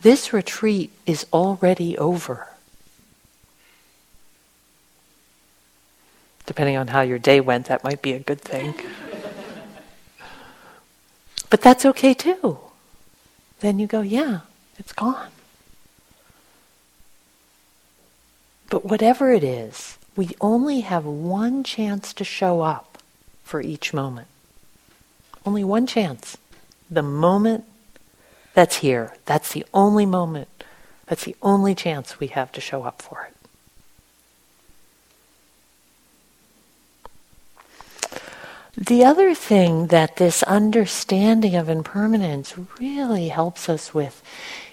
This 0.03 0.33
retreat 0.33 0.93
is 1.07 1.27
already 1.33 1.99
over. 1.99 2.52
Depending 6.47 6.77
on 6.77 6.89
how 6.89 7.03
your 7.03 7.19
day 7.19 7.41
went, 7.41 7.67
that 7.67 7.85
might 7.85 8.03
be 8.03 8.13
a 8.13 8.19
good 8.19 8.41
thing. 8.41 8.75
but 11.51 11.61
that's 11.61 11.87
okay 11.87 12.15
too. 12.15 12.59
Then 13.61 13.79
you 13.79 13.87
go, 13.87 14.01
yeah, 14.01 14.41
it's 14.79 14.93
gone. 14.93 15.31
But 18.69 18.85
whatever 18.85 19.31
it 19.31 19.45
is, 19.45 19.99
we 20.17 20.31
only 20.41 20.81
have 20.81 21.05
one 21.05 21.63
chance 21.63 22.13
to 22.15 22.25
show 22.25 22.63
up 22.63 22.99
for 23.45 23.61
each 23.61 23.95
moment. 23.95 24.29
Only 25.45 25.63
one 25.63 25.87
chance. 25.87 26.39
The 26.91 27.03
moment 27.03 27.65
that's 28.55 28.77
here, 28.77 29.15
that's 29.27 29.53
the 29.53 29.65
only 29.73 30.07
moment, 30.07 30.65
that's 31.07 31.25
the 31.25 31.37
only 31.43 31.75
chance 31.75 32.19
we 32.19 32.29
have 32.29 32.53
to 32.53 32.61
show 32.61 32.83
up 32.83 33.01
for 33.01 33.29
it. 33.29 33.42
The 38.77 39.05
other 39.05 39.35
thing 39.35 39.89
that 39.89 40.17
this 40.17 40.43
understanding 40.45 41.55
of 41.57 41.69
impermanence 41.69 42.55
really 42.81 43.29
helps 43.29 43.69
us 43.69 43.93
with 43.93 44.23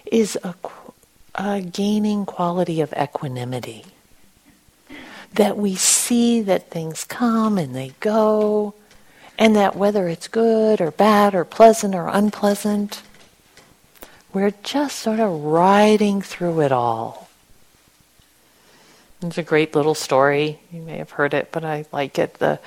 is 0.06 0.38
a, 0.42 0.54
a 1.34 1.60
gaining 1.60 2.24
quality 2.24 2.80
of 2.80 2.94
equanimity. 2.94 3.84
That 5.34 5.58
we 5.58 5.76
see 5.76 6.40
that 6.40 6.70
things 6.70 7.04
come 7.04 7.58
and 7.58 7.76
they 7.76 7.92
go, 8.00 8.74
and 9.38 9.54
that 9.54 9.76
whether 9.76 10.08
it's 10.08 10.28
good 10.28 10.80
or 10.80 10.90
bad 10.90 11.34
or 11.34 11.44
pleasant 11.44 11.94
or 11.94 12.08
unpleasant, 12.08 13.02
we're 14.32 14.54
just 14.62 14.98
sort 14.98 15.20
of 15.20 15.44
riding 15.44 16.22
through 16.22 16.62
it 16.62 16.72
all. 16.72 17.28
It's 19.22 19.36
a 19.36 19.42
great 19.42 19.74
little 19.74 19.94
story. 19.94 20.58
You 20.72 20.80
may 20.80 20.96
have 20.96 21.10
heard 21.10 21.34
it, 21.34 21.52
but 21.52 21.64
I 21.66 21.84
like 21.92 22.18
it. 22.18 22.34
The 22.34 22.58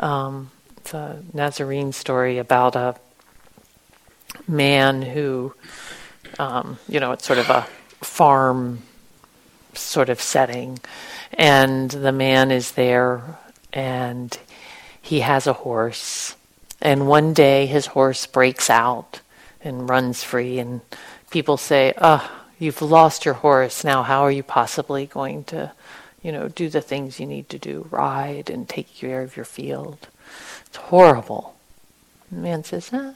um, 0.00 0.50
it's 0.82 0.94
a 0.94 1.22
Nazarene 1.32 1.92
story 1.92 2.38
about 2.38 2.74
a 2.74 2.96
man 4.48 5.00
who, 5.00 5.54
um, 6.40 6.76
you 6.88 6.98
know, 6.98 7.12
it's 7.12 7.24
sort 7.24 7.38
of 7.38 7.48
a 7.50 7.68
farm 8.00 8.82
sort 9.74 10.08
of 10.08 10.20
setting, 10.20 10.80
and 11.34 11.88
the 11.88 12.10
man 12.10 12.50
is 12.50 12.72
there 12.72 13.22
and 13.72 14.36
he 15.00 15.20
has 15.20 15.46
a 15.46 15.52
horse. 15.52 16.34
And 16.80 17.06
one 17.06 17.32
day 17.32 17.66
his 17.66 17.86
horse 17.86 18.26
breaks 18.26 18.68
out 18.68 19.20
and 19.60 19.88
runs 19.88 20.24
free, 20.24 20.58
and 20.58 20.80
people 21.30 21.56
say, 21.56 21.94
Oh, 21.96 22.28
you've 22.58 22.82
lost 22.82 23.24
your 23.24 23.34
horse. 23.34 23.84
Now, 23.84 24.02
how 24.02 24.22
are 24.22 24.32
you 24.32 24.42
possibly 24.42 25.06
going 25.06 25.44
to, 25.44 25.70
you 26.22 26.32
know, 26.32 26.48
do 26.48 26.68
the 26.68 26.80
things 26.80 27.20
you 27.20 27.26
need 27.26 27.48
to 27.50 27.58
do, 27.58 27.86
ride 27.88 28.50
and 28.50 28.68
take 28.68 28.92
care 28.92 29.22
of 29.22 29.36
your 29.36 29.44
field? 29.44 30.08
It's 30.72 30.78
horrible. 30.78 31.54
The 32.30 32.38
man 32.38 32.64
says, 32.64 32.94
eh, 32.94 33.12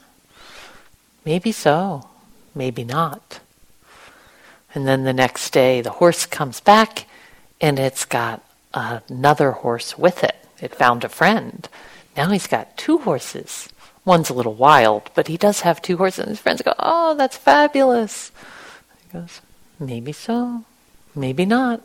maybe 1.24 1.52
so, 1.52 2.07
maybe 2.54 2.84
not. 2.84 3.40
And 4.74 4.86
then 4.86 5.04
the 5.04 5.14
next 5.14 5.54
day, 5.54 5.80
the 5.80 5.92
horse 5.92 6.26
comes 6.26 6.61
back 6.61 7.07
and 7.59 7.78
it's 7.78 8.04
got 8.04 8.44
another 8.74 9.52
horse 9.52 9.96
with 9.96 10.22
it. 10.22 10.36
It 10.61 10.74
found 10.74 11.02
a 11.02 11.09
friend. 11.09 11.66
Now 12.14 12.28
he's 12.28 12.46
got 12.46 12.76
two 12.76 12.98
horses. 12.98 13.70
One's 14.04 14.28
a 14.28 14.34
little 14.34 14.52
wild, 14.52 15.09
but 15.14 15.28
he 15.28 15.38
does 15.38 15.61
have 15.61 15.80
two 15.80 15.96
horses. 15.96 16.18
And 16.18 16.28
his 16.28 16.40
friends 16.40 16.61
go, 16.61 16.74
Oh, 16.78 17.14
that's 17.14 17.38
fabulous. 17.38 18.32
He 19.02 19.18
goes, 19.18 19.40
Maybe 19.80 20.12
so, 20.12 20.66
maybe 21.14 21.46
not. 21.46 21.80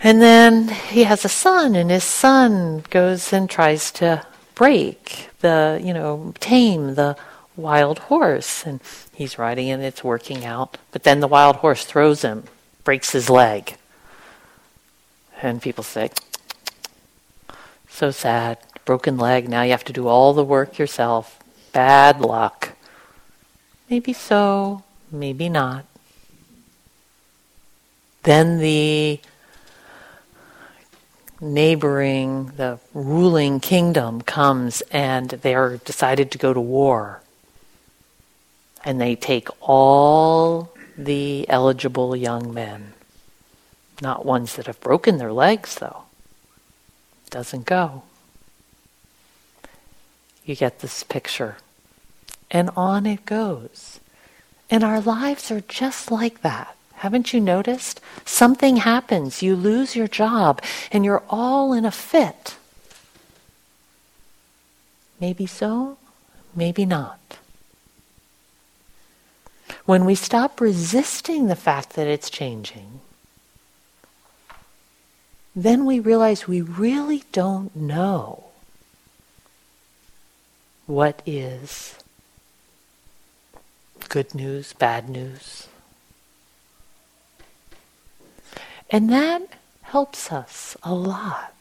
And 0.00 0.22
then 0.22 0.68
he 0.68 1.04
has 1.04 1.24
a 1.24 1.28
son, 1.28 1.74
and 1.74 1.90
his 1.90 2.04
son 2.04 2.84
goes 2.90 3.32
and 3.32 3.50
tries 3.50 3.90
to 3.92 4.24
break 4.54 5.30
the, 5.40 5.80
you 5.82 5.92
know, 5.92 6.34
tame 6.38 6.94
the 6.94 7.16
wild 7.56 7.98
horse. 7.98 8.64
And 8.64 8.80
he's 9.12 9.38
riding 9.38 9.70
and 9.70 9.82
it's 9.82 10.04
working 10.04 10.44
out. 10.44 10.78
But 10.92 11.02
then 11.02 11.20
the 11.20 11.26
wild 11.26 11.56
horse 11.56 11.84
throws 11.84 12.22
him, 12.22 12.44
breaks 12.84 13.10
his 13.10 13.28
leg. 13.28 13.76
And 15.42 15.60
people 15.60 15.84
say, 15.84 16.10
so 17.88 18.10
sad, 18.12 18.58
broken 18.84 19.18
leg, 19.18 19.48
now 19.48 19.62
you 19.62 19.72
have 19.72 19.84
to 19.84 19.92
do 19.92 20.06
all 20.06 20.32
the 20.32 20.44
work 20.44 20.78
yourself. 20.78 21.40
Bad 21.72 22.20
luck. 22.20 22.70
Maybe 23.90 24.12
so, 24.12 24.84
maybe 25.10 25.48
not. 25.48 25.84
Then 28.22 28.58
the 28.58 29.20
neighboring, 31.40 32.52
the 32.56 32.78
ruling 32.94 33.60
kingdom 33.60 34.20
comes 34.22 34.82
and 34.90 35.30
they're 35.30 35.76
decided 35.78 36.30
to 36.32 36.38
go 36.38 36.52
to 36.52 36.60
war. 36.60 37.22
And 38.84 39.00
they 39.00 39.16
take 39.16 39.48
all 39.60 40.72
the 40.96 41.48
eligible 41.48 42.16
young 42.16 42.52
men 42.54 42.94
Not 44.00 44.24
ones 44.24 44.56
that 44.56 44.66
have 44.66 44.80
broken 44.80 45.18
their 45.18 45.32
legs, 45.32 45.76
though. 45.76 46.04
Doesn't 47.30 47.66
go. 47.66 48.02
You 50.44 50.54
get 50.56 50.80
this 50.80 51.02
picture. 51.02 51.56
And 52.50 52.70
on 52.76 53.06
it 53.06 53.26
goes. 53.26 54.00
And 54.70 54.84
our 54.84 55.00
lives 55.00 55.50
are 55.50 55.60
just 55.62 56.10
like 56.10 56.42
that. 56.42 56.76
Haven't 56.98 57.32
you 57.32 57.40
noticed? 57.40 58.00
Something 58.24 58.78
happens, 58.78 59.40
you 59.40 59.54
lose 59.54 59.94
your 59.94 60.08
job, 60.08 60.60
and 60.90 61.04
you're 61.04 61.22
all 61.28 61.72
in 61.72 61.84
a 61.84 61.92
fit. 61.92 62.56
Maybe 65.20 65.46
so, 65.46 65.96
maybe 66.56 66.84
not. 66.84 67.38
When 69.84 70.04
we 70.04 70.16
stop 70.16 70.60
resisting 70.60 71.46
the 71.46 71.56
fact 71.56 71.90
that 71.94 72.08
it's 72.08 72.28
changing, 72.28 73.00
then 75.54 75.86
we 75.86 76.00
realize 76.00 76.48
we 76.48 76.60
really 76.60 77.22
don't 77.30 77.74
know 77.76 78.44
what 80.86 81.22
is 81.24 81.94
good 84.08 84.34
news, 84.34 84.72
bad 84.72 85.08
news. 85.08 85.67
And 88.90 89.10
that 89.10 89.42
helps 89.82 90.32
us 90.32 90.76
a 90.82 90.94
lot. 90.94 91.54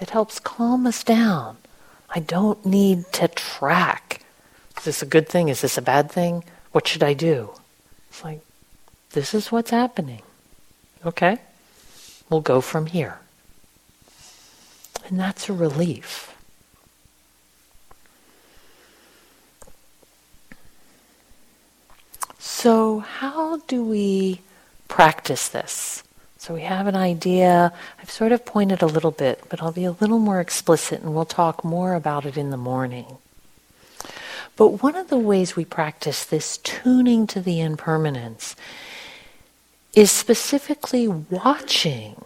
It 0.00 0.10
helps 0.10 0.38
calm 0.38 0.86
us 0.86 1.02
down. 1.02 1.56
I 2.10 2.20
don't 2.20 2.64
need 2.64 3.04
to 3.12 3.28
track. 3.28 4.24
Is 4.78 4.84
this 4.84 5.02
a 5.02 5.06
good 5.06 5.28
thing? 5.28 5.48
Is 5.48 5.60
this 5.60 5.78
a 5.78 5.82
bad 5.82 6.10
thing? 6.10 6.44
What 6.72 6.86
should 6.86 7.02
I 7.02 7.14
do? 7.14 7.50
It's 8.08 8.22
like, 8.24 8.40
this 9.10 9.34
is 9.34 9.52
what's 9.52 9.70
happening. 9.70 10.22
Okay? 11.04 11.38
We'll 12.28 12.40
go 12.40 12.60
from 12.60 12.86
here. 12.86 13.18
And 15.08 15.18
that's 15.18 15.48
a 15.48 15.52
relief. 15.52 16.34
So, 22.38 23.00
how 23.00 23.58
do 23.66 23.84
we 23.84 24.40
practice 24.88 25.48
this? 25.48 26.02
So, 26.42 26.54
we 26.54 26.62
have 26.62 26.88
an 26.88 26.96
idea. 26.96 27.72
I've 28.00 28.10
sort 28.10 28.32
of 28.32 28.44
pointed 28.44 28.82
a 28.82 28.86
little 28.86 29.12
bit, 29.12 29.44
but 29.48 29.62
I'll 29.62 29.70
be 29.70 29.84
a 29.84 29.92
little 29.92 30.18
more 30.18 30.40
explicit 30.40 31.00
and 31.00 31.14
we'll 31.14 31.24
talk 31.24 31.62
more 31.62 31.94
about 31.94 32.26
it 32.26 32.36
in 32.36 32.50
the 32.50 32.56
morning. 32.56 33.18
But 34.56 34.82
one 34.82 34.96
of 34.96 35.06
the 35.06 35.18
ways 35.18 35.54
we 35.54 35.64
practice 35.64 36.24
this 36.24 36.56
tuning 36.56 37.28
to 37.28 37.40
the 37.40 37.60
impermanence 37.60 38.56
is 39.94 40.10
specifically 40.10 41.06
watching 41.06 42.24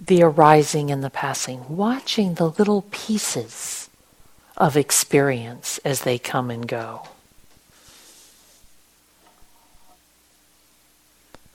the 0.00 0.24
arising 0.24 0.90
and 0.90 1.04
the 1.04 1.08
passing, 1.08 1.64
watching 1.68 2.34
the 2.34 2.50
little 2.50 2.86
pieces 2.90 3.88
of 4.56 4.76
experience 4.76 5.78
as 5.84 6.00
they 6.00 6.18
come 6.18 6.50
and 6.50 6.66
go. 6.66 7.06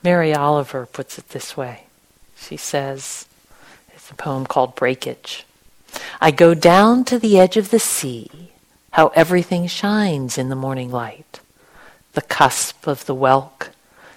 Mary 0.04 0.34
Oliver 0.34 0.86
puts 0.86 1.18
it 1.18 1.30
this 1.30 1.56
way. 1.56 1.86
She 2.36 2.58
says, 2.58 3.28
it's 3.94 4.10
a 4.10 4.16
poem 4.16 4.46
called 4.46 4.76
Breakage. 4.76 5.46
I 6.20 6.32
go 6.32 6.54
down 6.54 7.04
to 7.06 7.20
the 7.20 7.40
edge 7.40 7.58
of 7.58 7.70
the 7.70 7.80
sea 7.80 8.52
how 8.92 9.08
everything 9.10 9.68
shines 9.68 10.38
in 10.38 10.50
the 10.50 10.56
morning 10.56 10.92
light. 10.92 11.40
The 12.14 12.22
cusp 12.22 12.88
of 12.88 13.06
the 13.06 13.16
whelk, 13.16 13.70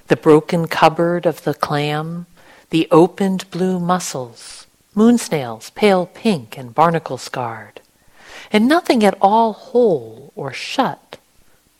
the 0.08 0.16
broken 0.16 0.66
cupboard 0.68 1.26
of 1.26 1.44
the 1.44 1.54
clam, 1.54 2.26
the 2.70 2.88
opened 2.90 3.48
blue 3.50 3.78
mussels, 3.78 4.66
moon 4.94 5.18
snails, 5.18 5.70
pale 5.70 6.06
pink 6.06 6.58
and 6.58 6.74
barnacle 6.74 7.18
scarred, 7.18 7.80
and 8.50 8.66
nothing 8.66 9.04
at 9.04 9.16
all 9.20 9.52
whole 9.52 10.32
or 10.34 10.52
shut, 10.52 11.03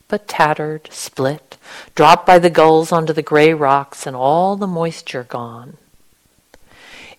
but 0.07 0.27
tattered, 0.27 0.89
split, 0.91 1.57
dropped 1.95 2.25
by 2.25 2.39
the 2.39 2.49
gulls 2.49 2.91
onto 2.91 3.13
the 3.13 3.21
gray 3.21 3.53
rocks 3.53 4.05
and 4.05 4.15
all 4.15 4.55
the 4.55 4.67
moisture 4.67 5.23
gone. 5.23 5.77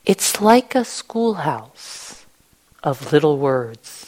It's 0.04 0.40
like 0.40 0.74
a 0.74 0.84
schoolhouse 0.84 2.24
of 2.82 3.12
little 3.12 3.38
words 3.38 4.06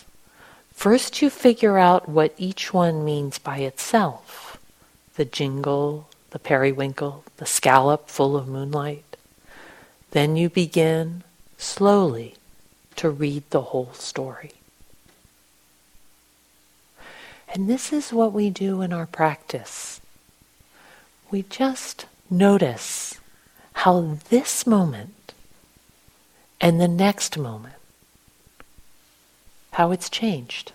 First, 0.79 1.21
you 1.21 1.29
figure 1.29 1.77
out 1.77 2.09
what 2.09 2.33
each 2.39 2.73
one 2.73 3.05
means 3.05 3.41
by 3.41 3.59
itself 3.59 4.61
the 5.17 5.25
jingle, 5.25 6.09
the 6.31 6.39
periwinkle, 6.39 7.25
the 7.39 7.47
scallop 7.47 8.09
full 8.09 8.37
of 8.37 8.47
moonlight. 8.47 9.17
Then 10.13 10.37
you 10.37 10.49
begin 10.49 11.25
slowly 11.57 12.37
to 12.95 13.11
read 13.11 13.43
the 13.51 13.63
whole 13.63 13.93
story. 13.93 14.53
And 17.53 17.69
this 17.69 17.93
is 17.93 18.13
what 18.13 18.33
we 18.33 18.51
do 18.51 18.83
in 18.83 18.93
our 18.93 19.07
practice. 19.07 20.01
We 21.31 21.43
just 21.43 22.07
notice 22.31 23.19
how 23.73 24.19
this 24.29 24.67
moment 24.67 25.33
and 26.61 26.81
the 26.81 26.89
next 26.89 27.39
moment 27.39 27.75
how 29.73 29.93
it's 29.93 30.11
changed, 30.11 30.73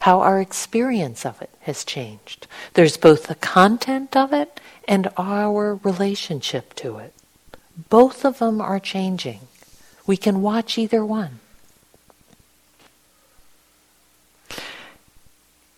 how 0.00 0.20
our 0.20 0.38
experience 0.38 1.24
of 1.24 1.40
it 1.40 1.48
has 1.60 1.82
changed. 1.82 2.46
There's 2.74 2.98
both 2.98 3.24
the 3.24 3.34
content 3.36 4.14
of 4.14 4.34
it 4.34 4.60
and 4.86 5.08
our 5.16 5.76
relationship 5.76 6.74
to 6.74 6.98
it. 6.98 7.14
Both 7.88 8.26
of 8.26 8.38
them 8.38 8.60
are 8.60 8.78
changing. 8.78 9.40
We 10.06 10.18
can 10.18 10.42
watch 10.42 10.76
either 10.76 11.06
one. 11.06 11.40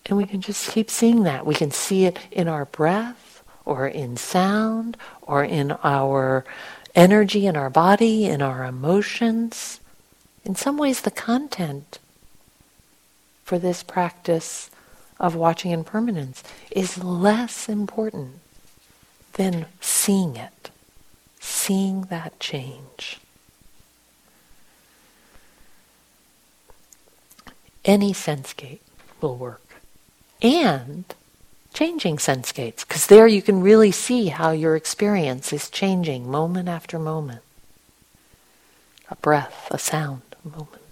And 0.06 0.18
we 0.18 0.26
can 0.26 0.40
just 0.40 0.70
keep 0.70 0.90
seeing 0.90 1.22
that. 1.22 1.46
We 1.46 1.54
can 1.54 1.70
see 1.70 2.04
it 2.04 2.18
in 2.30 2.48
our 2.48 2.66
breath 2.66 3.42
or 3.64 3.88
in 3.88 4.16
sound 4.16 4.96
or 5.22 5.42
in 5.42 5.72
our 5.82 6.44
energy 6.94 7.46
in 7.46 7.56
our 7.56 7.70
body, 7.70 8.26
in 8.26 8.40
our 8.42 8.64
emotions 8.64 9.80
in 10.44 10.54
some 10.54 10.76
ways, 10.76 11.00
the 11.00 11.10
content 11.10 11.98
for 13.44 13.58
this 13.58 13.82
practice 13.82 14.70
of 15.18 15.34
watching 15.34 15.70
impermanence 15.70 16.42
is 16.70 17.02
less 17.02 17.68
important 17.68 18.40
than 19.34 19.66
seeing 19.80 20.36
it, 20.36 20.70
seeing 21.40 22.02
that 22.02 22.38
change. 22.38 23.18
Any 27.84 28.12
sense 28.12 28.52
gate 28.52 28.82
will 29.20 29.36
work. 29.36 29.63
And 30.42 31.04
changing 31.72 32.18
sense 32.18 32.52
gates, 32.52 32.84
because 32.84 33.06
there 33.06 33.26
you 33.26 33.42
can 33.42 33.60
really 33.60 33.90
see 33.90 34.28
how 34.28 34.52
your 34.52 34.76
experience 34.76 35.52
is 35.52 35.68
changing 35.68 36.30
moment 36.30 36.68
after 36.68 36.98
moment. 36.98 37.42
A 39.10 39.16
breath, 39.16 39.68
a 39.70 39.78
sound 39.78 40.22
a 40.44 40.48
moment. 40.48 40.82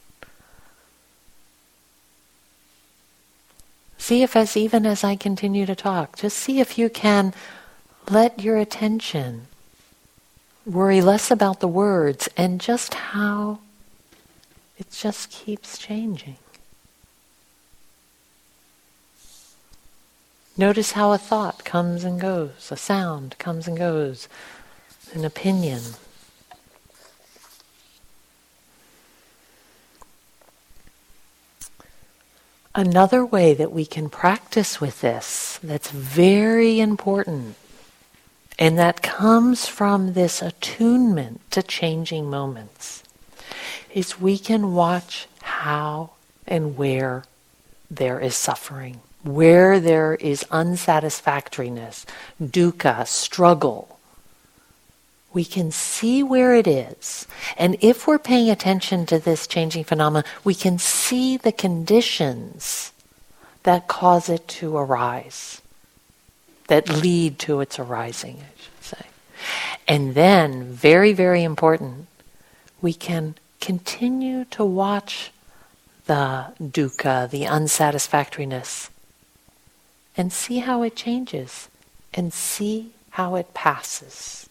See 3.96 4.24
if, 4.24 4.34
as 4.34 4.56
even 4.56 4.84
as 4.84 5.04
I 5.04 5.14
continue 5.14 5.64
to 5.64 5.76
talk, 5.76 6.16
just 6.16 6.36
see 6.36 6.58
if 6.58 6.76
you 6.76 6.90
can 6.90 7.32
let 8.10 8.40
your 8.42 8.56
attention 8.56 9.46
worry 10.66 11.00
less 11.00 11.30
about 11.30 11.60
the 11.60 11.68
words 11.68 12.28
and 12.36 12.60
just 12.60 12.94
how 12.94 13.60
it 14.76 14.90
just 14.90 15.30
keeps 15.30 15.78
changing. 15.78 16.36
Notice 20.56 20.92
how 20.92 21.12
a 21.12 21.18
thought 21.18 21.64
comes 21.64 22.04
and 22.04 22.20
goes, 22.20 22.70
a 22.70 22.76
sound 22.76 23.38
comes 23.38 23.66
and 23.66 23.76
goes, 23.76 24.28
an 25.14 25.24
opinion. 25.24 25.80
Another 32.74 33.24
way 33.24 33.54
that 33.54 33.72
we 33.72 33.84
can 33.84 34.08
practice 34.08 34.80
with 34.80 35.00
this 35.02 35.58
that's 35.62 35.90
very 35.90 36.80
important 36.80 37.56
and 38.58 38.78
that 38.78 39.02
comes 39.02 39.66
from 39.66 40.12
this 40.12 40.40
attunement 40.40 41.40
to 41.50 41.62
changing 41.62 42.30
moments 42.30 43.02
is 43.92 44.20
we 44.20 44.38
can 44.38 44.72
watch 44.74 45.26
how 45.42 46.10
and 46.46 46.76
where 46.76 47.24
there 47.90 48.20
is 48.20 48.34
suffering, 48.34 49.00
where 49.22 49.78
there 49.78 50.14
is 50.14 50.44
unsatisfactoriness, 50.50 52.04
dukkha, 52.40 53.06
struggle, 53.06 53.98
we 55.32 55.44
can 55.44 55.70
see 55.70 56.22
where 56.22 56.54
it 56.54 56.66
is. 56.66 57.26
And 57.56 57.76
if 57.80 58.06
we're 58.06 58.18
paying 58.18 58.50
attention 58.50 59.06
to 59.06 59.18
this 59.18 59.46
changing 59.46 59.84
phenomena, 59.84 60.24
we 60.44 60.54
can 60.54 60.78
see 60.78 61.36
the 61.36 61.52
conditions 61.52 62.92
that 63.62 63.88
cause 63.88 64.28
it 64.28 64.46
to 64.48 64.76
arise, 64.76 65.62
that 66.68 66.88
lead 66.88 67.38
to 67.40 67.60
its 67.60 67.78
arising, 67.78 68.38
I 68.40 68.62
should 68.62 68.84
say. 68.84 69.06
And 69.88 70.14
then, 70.14 70.64
very, 70.64 71.12
very 71.12 71.44
important, 71.44 72.08
we 72.80 72.92
can 72.92 73.36
continue 73.60 74.44
to 74.46 74.64
watch 74.64 75.30
the 76.06 76.52
dukkha, 76.60 77.30
the 77.30 77.44
unsatisfactoriness, 77.46 78.90
and 80.16 80.32
see 80.32 80.58
how 80.58 80.82
it 80.82 80.96
changes 80.96 81.68
and 82.14 82.32
see 82.32 82.92
how 83.10 83.34
it 83.34 83.54
passes. 83.54 84.48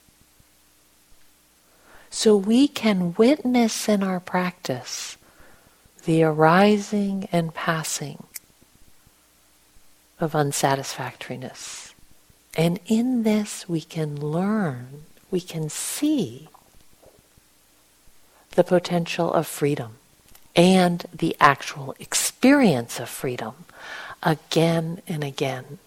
So 2.09 2.35
we 2.35 2.67
can 2.67 3.13
witness 3.13 3.87
in 3.87 4.03
our 4.03 4.19
practice 4.19 5.17
the 6.03 6.23
arising 6.23 7.27
and 7.31 7.53
passing 7.53 8.23
of 10.19 10.33
unsatisfactoriness. 10.33 11.93
And 12.57 12.79
in 12.85 13.23
this 13.23 13.69
we 13.69 13.81
can 13.81 14.19
learn, 14.19 15.03
we 15.29 15.39
can 15.39 15.69
see 15.69 16.49
the 18.51 18.63
potential 18.63 19.31
of 19.31 19.47
freedom 19.47 19.93
and 20.55 21.05
the 21.13 21.35
actual 21.39 21.95
experience 21.99 22.99
of 22.99 23.07
freedom 23.07 23.53
again 24.23 25.01
and 25.07 25.23
again. 25.23 25.79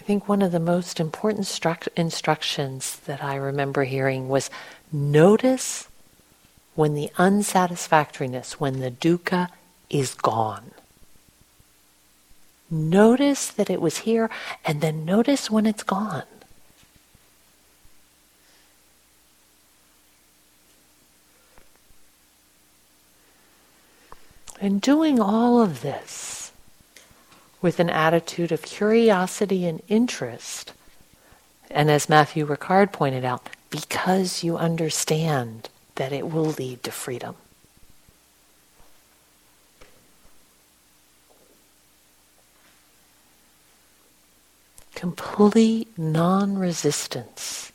I 0.00 0.04
think 0.04 0.28
one 0.28 0.42
of 0.42 0.52
the 0.52 0.60
most 0.60 1.00
important 1.00 1.46
stru- 1.46 1.88
instructions 1.96 2.96
that 3.06 3.24
I 3.24 3.34
remember 3.36 3.84
hearing 3.84 4.28
was 4.28 4.50
notice 4.92 5.88
when 6.74 6.94
the 6.94 7.10
unsatisfactoriness, 7.16 8.60
when 8.60 8.80
the 8.80 8.90
dukkha 8.90 9.48
is 9.90 10.14
gone. 10.14 10.70
Notice 12.70 13.48
that 13.48 13.70
it 13.70 13.80
was 13.80 13.98
here 13.98 14.30
and 14.64 14.80
then 14.80 15.04
notice 15.04 15.50
when 15.50 15.66
it's 15.66 15.82
gone. 15.82 16.24
And 24.60 24.80
doing 24.80 25.20
all 25.20 25.60
of 25.60 25.82
this 25.82 26.52
with 27.60 27.78
an 27.80 27.90
attitude 27.90 28.52
of 28.52 28.62
curiosity 28.62 29.66
and 29.66 29.82
interest, 29.88 30.72
and 31.70 31.90
as 31.90 32.08
Matthieu 32.08 32.46
Ricard 32.46 32.92
pointed 32.92 33.24
out, 33.24 33.48
because 33.70 34.42
you 34.44 34.56
understand 34.56 35.68
that 35.96 36.12
it 36.12 36.30
will 36.30 36.44
lead 36.44 36.82
to 36.84 36.90
freedom. 36.90 37.34
Complete 44.94 45.88
non 45.98 46.56
resistance 46.58 47.72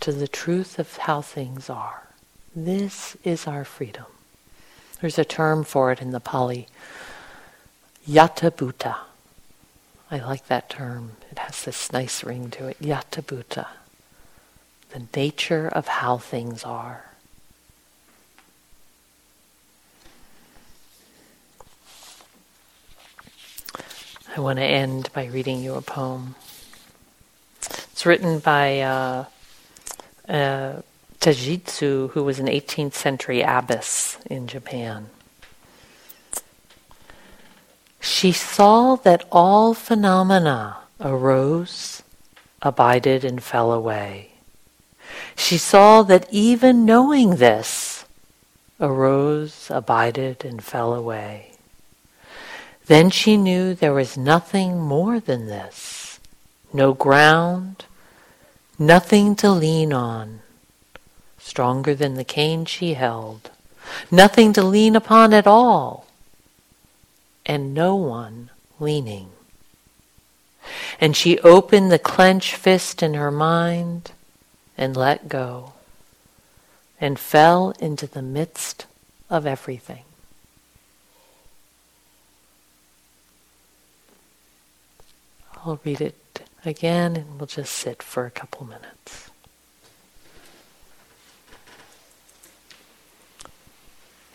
to 0.00 0.12
the 0.12 0.28
truth 0.28 0.78
of 0.78 0.96
how 0.96 1.20
things 1.20 1.68
are. 1.68 2.08
This 2.56 3.16
is 3.22 3.46
our 3.46 3.64
freedom. 3.64 4.06
There's 5.02 5.18
a 5.18 5.24
term 5.24 5.64
for 5.64 5.90
it 5.90 6.00
in 6.00 6.12
the 6.12 6.20
Pali, 6.20 6.68
yatha 8.08 8.52
bhuta. 8.52 8.98
I 10.12 10.20
like 10.20 10.46
that 10.46 10.70
term. 10.70 11.16
It 11.28 11.40
has 11.40 11.64
this 11.64 11.92
nice 11.92 12.22
ring 12.22 12.50
to 12.50 12.68
it. 12.68 12.80
Yatha 12.80 13.20
bhuta. 13.22 13.66
The 14.90 15.02
nature 15.16 15.66
of 15.66 15.88
how 15.88 16.18
things 16.18 16.62
are. 16.62 17.06
I 24.36 24.38
want 24.38 24.60
to 24.60 24.64
end 24.64 25.12
by 25.12 25.24
reading 25.24 25.64
you 25.64 25.74
a 25.74 25.82
poem. 25.82 26.36
It's 27.60 28.06
written 28.06 28.38
by 28.38 28.82
uh, 28.82 29.24
uh, 30.28 30.82
Tajitsu, 31.22 32.10
who 32.10 32.24
was 32.24 32.40
an 32.40 32.46
18th 32.46 32.94
century 32.94 33.42
abbess 33.42 34.18
in 34.26 34.48
Japan. 34.48 35.06
She 38.00 38.32
saw 38.32 38.96
that 38.96 39.24
all 39.30 39.72
phenomena 39.72 40.78
arose, 41.00 42.02
abided, 42.60 43.24
and 43.24 43.40
fell 43.40 43.70
away. 43.70 44.32
She 45.36 45.58
saw 45.58 46.02
that 46.02 46.26
even 46.32 46.84
knowing 46.84 47.36
this 47.36 48.04
arose, 48.80 49.70
abided, 49.70 50.44
and 50.44 50.60
fell 50.60 50.92
away. 50.92 51.52
Then 52.86 53.10
she 53.10 53.36
knew 53.36 53.74
there 53.74 53.94
was 53.94 54.16
nothing 54.16 54.80
more 54.80 55.20
than 55.20 55.46
this, 55.46 56.18
no 56.72 56.92
ground, 56.92 57.84
nothing 58.76 59.36
to 59.36 59.50
lean 59.50 59.92
on, 59.92 60.41
stronger 61.42 61.94
than 61.94 62.14
the 62.14 62.24
cane 62.24 62.64
she 62.64 62.94
held, 62.94 63.50
nothing 64.10 64.52
to 64.52 64.62
lean 64.62 64.94
upon 64.94 65.34
at 65.34 65.46
all, 65.46 66.06
and 67.44 67.74
no 67.74 67.96
one 67.96 68.48
leaning. 68.78 69.28
And 71.00 71.16
she 71.16 71.40
opened 71.40 71.90
the 71.90 71.98
clenched 71.98 72.54
fist 72.54 73.02
in 73.02 73.14
her 73.14 73.32
mind 73.32 74.12
and 74.78 74.96
let 74.96 75.28
go, 75.28 75.72
and 77.00 77.18
fell 77.18 77.74
into 77.80 78.06
the 78.06 78.22
midst 78.22 78.86
of 79.28 79.44
everything. 79.44 80.04
I'll 85.64 85.80
read 85.84 86.00
it 86.00 86.48
again 86.64 87.16
and 87.16 87.38
we'll 87.38 87.46
just 87.46 87.72
sit 87.72 88.02
for 88.02 88.26
a 88.26 88.30
couple 88.30 88.64
minutes. 88.64 89.31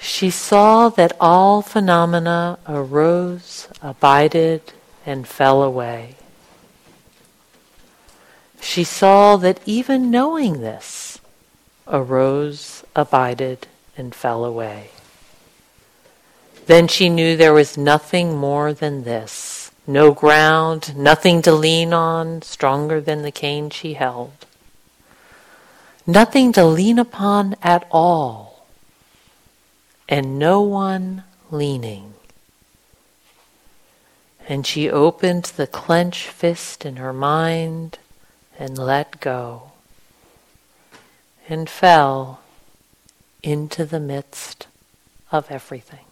She 0.08 0.30
saw 0.30 0.88
that 0.88 1.12
all 1.20 1.62
phenomena 1.62 2.60
arose, 2.66 3.68
abided, 3.82 4.62
and 5.05 5.28
fell 5.28 5.62
away. 5.62 6.16
She 8.62 8.86
saw 8.86 9.36
that 9.36 9.60
even 9.66 10.10
knowing 10.10 10.62
this 10.62 11.20
arose, 11.89 12.86
abided, 12.95 13.68
and 13.97 14.16
fell 14.16 14.45
away. 14.45 14.91
Then 16.68 16.88
she 16.88 17.10
knew 17.10 17.36
there 17.36 17.53
was 17.53 17.78
nothing 17.78 18.38
more 18.38 18.74
than 18.74 19.03
this 19.03 19.72
no 19.86 20.14
ground, 20.14 20.95
nothing 20.95 21.41
to 21.41 21.51
lean 21.51 21.91
on, 21.91 22.41
stronger 22.43 23.01
than 23.01 23.24
the 23.24 23.32
cane 23.32 23.70
she 23.70 23.95
held. 23.95 24.45
Nothing 26.08 26.53
to 26.53 26.66
lean 26.66 26.97
upon 26.97 27.58
at 27.62 27.86
all 27.91 28.46
and 30.10 30.39
no 30.39 30.62
one 30.62 31.24
leaning. 31.51 32.14
And 34.47 34.66
she 34.66 34.89
opened 34.89 35.45
the 35.45 35.68
clenched 35.68 36.28
fist 36.28 36.86
in 36.86 36.95
her 36.95 37.14
mind 37.14 37.99
and 38.58 38.78
let 38.78 39.20
go 39.20 39.72
and 41.49 41.70
fell 41.70 42.41
into 43.43 43.86
the 43.86 43.99
midst 43.99 44.68
of 45.32 45.51
everything. 45.51 46.07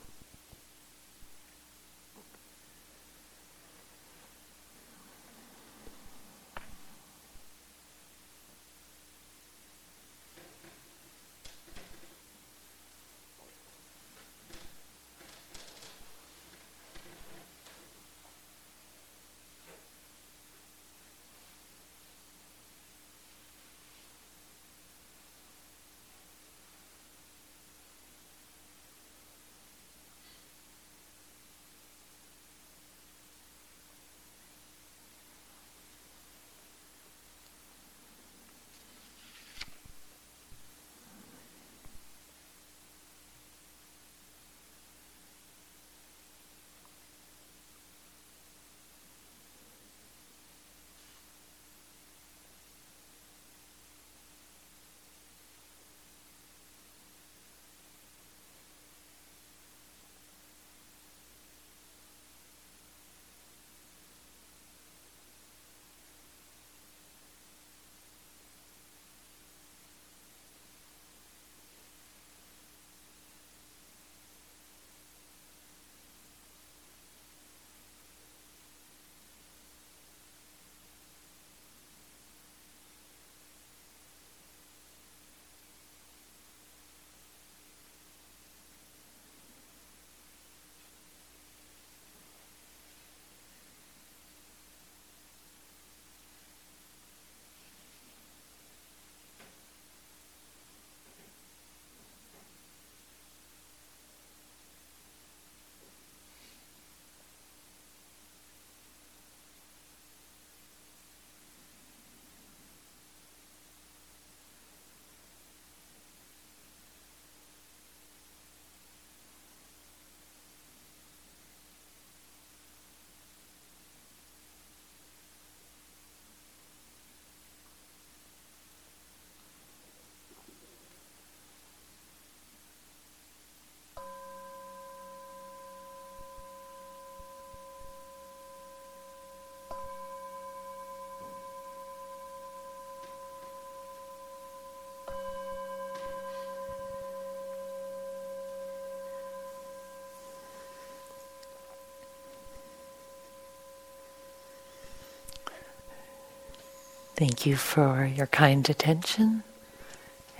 Thank 157.15 157.45
you 157.45 157.55
for 157.55 158.05
your 158.05 158.27
kind 158.27 158.69
attention, 158.69 159.43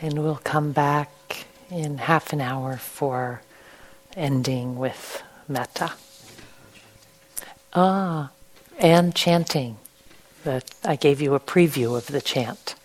and 0.02 0.22
we'll 0.22 0.42
come 0.44 0.74
back 0.74 1.46
in 1.72 2.00
half 2.00 2.34
an 2.34 2.42
hour 2.42 2.76
for 2.76 3.42
ending 4.18 4.76
with 4.76 5.24
metta. 5.48 5.94
Ah, 7.72 8.32
and 8.78 9.16
chanting. 9.16 9.78
That 10.44 10.70
I 10.84 10.98
gave 10.98 11.22
you 11.22 11.34
a 11.34 11.40
preview 11.40 11.96
of 11.98 12.08
the 12.08 12.22
chant. 12.22 12.76